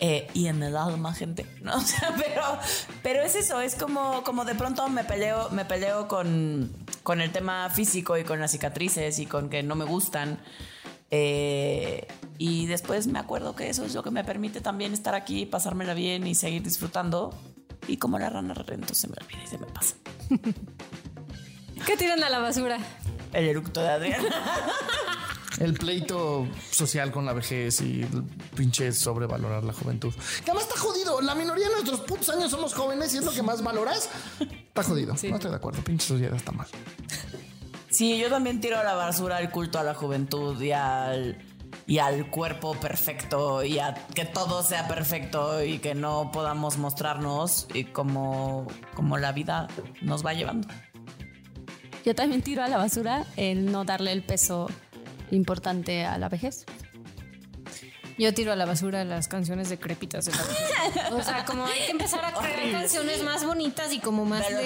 Eh, 0.00 0.26
y 0.34 0.48
en 0.48 0.62
el 0.62 0.76
alma, 0.76 1.14
gente, 1.14 1.46
¿no? 1.62 1.72
Pero, 2.16 2.58
pero 3.02 3.22
es 3.22 3.36
eso, 3.36 3.60
es 3.60 3.76
como, 3.76 4.24
como 4.24 4.44
de 4.44 4.56
pronto 4.56 4.88
me 4.88 5.04
peleo, 5.04 5.50
me 5.50 5.64
peleo 5.64 6.08
con, 6.08 6.83
con 7.04 7.20
el 7.20 7.30
tema 7.30 7.70
físico 7.70 8.18
y 8.18 8.24
con 8.24 8.40
las 8.40 8.50
cicatrices 8.50 9.20
y 9.20 9.26
con 9.26 9.48
que 9.50 9.62
no 9.62 9.76
me 9.76 9.84
gustan. 9.84 10.40
Eh, 11.10 12.08
y 12.38 12.66
después 12.66 13.06
me 13.06 13.20
acuerdo 13.20 13.54
que 13.54 13.68
eso 13.68 13.84
es 13.84 13.94
lo 13.94 14.02
que 14.02 14.10
me 14.10 14.24
permite 14.24 14.60
también 14.60 14.92
estar 14.94 15.14
aquí, 15.14 15.46
pasármela 15.46 15.94
bien 15.94 16.26
y 16.26 16.34
seguir 16.34 16.62
disfrutando. 16.62 17.32
Y 17.86 17.98
como 17.98 18.18
la 18.18 18.30
rana 18.30 18.54
rento 18.54 18.94
se 18.94 19.06
me 19.08 19.14
olvida 19.20 19.44
y 19.44 19.46
se 19.46 19.58
me 19.58 19.66
pasa. 19.66 19.94
¿Qué 21.86 21.96
tiran 21.96 22.24
a 22.24 22.30
la 22.30 22.38
basura? 22.38 22.78
El 23.34 23.48
eructo 23.48 23.82
de 23.82 23.88
Adrián. 23.88 24.24
El 25.60 25.74
pleito 25.74 26.48
social 26.70 27.12
con 27.12 27.26
la 27.26 27.32
vejez 27.32 27.80
y 27.80 28.02
el 28.02 28.24
pinche 28.56 28.90
sobrevalorar 28.90 29.62
la 29.62 29.72
juventud. 29.72 30.12
Que 30.44 30.50
además 30.50 30.64
está 30.64 30.80
jodido. 30.80 31.20
La 31.20 31.36
minoría 31.36 31.68
de 31.68 31.74
nuestros 31.74 32.00
putos 32.00 32.28
años 32.30 32.50
somos 32.50 32.74
jóvenes 32.74 33.14
y 33.14 33.18
es 33.18 33.24
lo 33.24 33.30
que 33.30 33.42
más 33.42 33.62
valoras. 33.62 34.08
Está 34.74 34.82
jodido. 34.82 35.14
No 35.30 35.36
estoy 35.36 35.50
de 35.52 35.56
acuerdo. 35.56 35.84
Pinche 35.84 36.04
sociedad 36.04 36.34
está 36.34 36.50
mal. 36.50 36.66
Sí, 37.90 38.18
yo 38.18 38.28
también 38.28 38.60
tiro 38.60 38.76
a 38.76 38.82
la 38.82 38.94
basura 38.94 39.38
el 39.38 39.50
culto 39.50 39.78
a 39.78 39.84
la 39.84 39.94
juventud 39.94 40.60
y 40.60 40.72
al, 40.72 41.38
y 41.86 41.98
al 41.98 42.28
cuerpo 42.28 42.74
perfecto 42.74 43.62
y 43.62 43.78
a 43.78 43.94
que 43.94 44.24
todo 44.24 44.64
sea 44.64 44.88
perfecto 44.88 45.62
y 45.62 45.78
que 45.78 45.94
no 45.94 46.32
podamos 46.32 46.76
mostrarnos 46.76 47.68
y 47.72 47.84
como, 47.84 48.66
como 48.94 49.16
la 49.16 49.30
vida 49.30 49.68
nos 50.02 50.26
va 50.26 50.34
llevando. 50.34 50.66
Yo 52.04 52.16
también 52.16 52.42
tiro 52.42 52.64
a 52.64 52.68
la 52.68 52.76
basura 52.76 53.26
el 53.36 53.70
no 53.70 53.84
darle 53.84 54.10
el 54.10 54.24
peso 54.24 54.68
importante 55.30 56.04
a 56.04 56.18
la 56.18 56.28
vejez. 56.28 56.66
Yo 58.16 58.32
tiro 58.32 58.52
a 58.52 58.56
la 58.56 58.64
basura 58.64 59.04
las 59.04 59.26
canciones 59.26 59.68
decrépitas 59.68 60.26
de 60.26 60.32
la. 60.32 60.38
O 61.16 61.22
sea, 61.22 61.44
como 61.44 61.64
hay 61.66 61.80
que 61.86 61.90
empezar 61.90 62.24
a 62.24 62.32
crear 62.32 62.70
canciones 62.70 63.22
más 63.24 63.44
bonitas 63.44 63.92
y 63.92 63.98
como 63.98 64.24
más 64.24 64.46
De 64.48 64.54
de, 64.54 64.62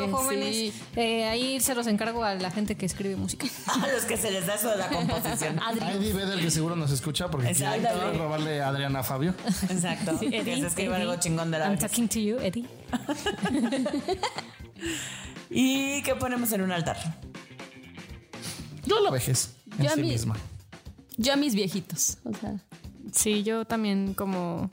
de 0.00 0.08
jóvenes. 0.10 0.56
sí. 0.56 0.72
Eh, 0.96 1.24
ahí 1.26 1.60
se 1.60 1.74
los 1.74 1.86
encargo 1.86 2.24
a 2.24 2.34
la 2.34 2.50
gente 2.50 2.76
que 2.76 2.84
escribe 2.86 3.14
música. 3.16 3.46
A 3.66 3.86
los 3.88 4.04
que 4.04 4.16
se 4.16 4.30
les 4.32 4.46
da 4.46 4.54
eso 4.56 4.70
de 4.70 4.76
la 4.78 4.88
composición. 4.88 5.60
Eddie 5.94 6.12
Vedder 6.12 6.40
que 6.40 6.50
seguro 6.50 6.74
nos 6.76 6.90
escucha 6.90 7.30
porque 7.30 7.52
quiere 7.52 8.12
robarle 8.18 8.60
a 8.60 8.68
Adriana 8.68 9.00
a 9.00 9.02
Fabio. 9.04 9.34
Exacto. 9.70 10.18
que 10.18 10.42
se 10.42 10.66
escriba 10.66 10.96
algo 10.96 11.14
chingón 11.16 11.50
de 11.50 11.58
la 11.60 11.66
I'm 11.66 11.78
talking 11.78 12.08
to 12.08 12.18
you, 12.18 12.38
Eddie. 12.40 12.66
¿Y 15.50 16.02
qué 16.02 16.14
ponemos 16.16 16.50
en 16.52 16.62
un 16.62 16.72
altar? 16.72 16.96
Yo 18.84 19.00
la 19.00 19.10
vejez 19.10 19.54
en 19.78 19.84
Yo 19.84 19.90
a 19.90 19.94
sí 19.94 20.00
mí- 20.02 20.08
misma. 20.08 20.36
Yo 21.16 21.32
a 21.32 21.36
mis 21.36 21.54
viejitos. 21.54 22.18
O 22.24 22.32
sea, 22.34 22.58
Sí, 23.12 23.42
yo 23.42 23.64
también 23.64 24.14
como 24.14 24.70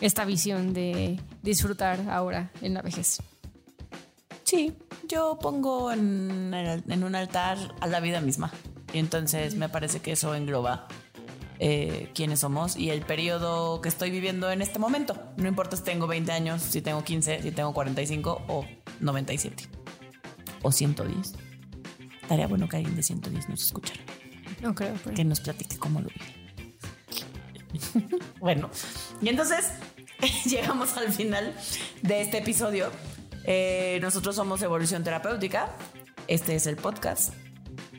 esta 0.00 0.24
visión 0.24 0.72
de 0.72 1.20
disfrutar 1.42 2.08
ahora 2.08 2.50
en 2.62 2.74
la 2.74 2.82
vejez. 2.82 3.18
Sí, 4.44 4.74
yo 5.08 5.38
pongo 5.40 5.92
en, 5.92 6.54
en 6.54 7.04
un 7.04 7.14
altar 7.14 7.58
a 7.80 7.86
la 7.86 8.00
vida 8.00 8.20
misma. 8.20 8.52
Y 8.92 8.98
entonces 8.98 9.56
me 9.56 9.68
parece 9.68 10.00
que 10.00 10.12
eso 10.12 10.34
engloba 10.34 10.86
eh, 11.58 12.10
quiénes 12.14 12.40
somos 12.40 12.76
y 12.76 12.90
el 12.90 13.00
periodo 13.02 13.80
que 13.80 13.88
estoy 13.88 14.10
viviendo 14.10 14.50
en 14.50 14.62
este 14.62 14.78
momento. 14.78 15.16
No 15.36 15.48
importa 15.48 15.76
si 15.76 15.82
tengo 15.82 16.06
20 16.06 16.30
años, 16.32 16.62
si 16.62 16.82
tengo 16.82 17.02
15, 17.02 17.42
si 17.42 17.50
tengo 17.50 17.74
45 17.74 18.44
o 18.48 18.64
97 19.00 19.64
o 20.62 20.70
110. 20.72 21.34
Estaría 22.22 22.46
bueno 22.46 22.68
que 22.68 22.76
alguien 22.76 22.96
de 22.96 23.02
110 23.02 23.48
nos 23.48 23.62
escuchara, 23.62 24.00
No 24.66 24.74
creo, 24.74 24.94
pero... 25.04 25.14
que 25.14 25.24
nos 25.24 25.38
platique 25.38 25.78
cómo 25.78 26.00
lo 26.00 26.08
vive. 26.08 26.26
bueno, 28.40 28.68
y 29.22 29.28
entonces 29.28 29.70
llegamos 30.44 30.96
al 30.96 31.12
final 31.12 31.54
de 32.02 32.22
este 32.22 32.38
episodio. 32.38 32.90
Eh, 33.44 34.00
nosotros 34.02 34.34
somos 34.34 34.60
Evolución 34.62 35.04
Terapéutica. 35.04 35.70
Este 36.26 36.56
es 36.56 36.66
el 36.66 36.74
podcast. 36.74 37.32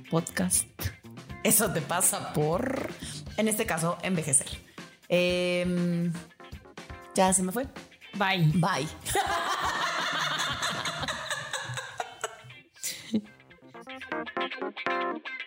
Podcast. 0.09 0.67
Eso 1.45 1.71
te 1.71 1.79
pasa 1.79 2.33
por, 2.33 2.89
en 3.37 3.47
este 3.47 3.65
caso, 3.65 3.97
envejecer. 4.03 4.47
Eh, 5.07 6.11
ya 7.15 7.31
se 7.31 7.43
me 7.43 7.53
fue. 7.53 7.65
Bye. 8.15 8.51
Bye. 8.55 8.89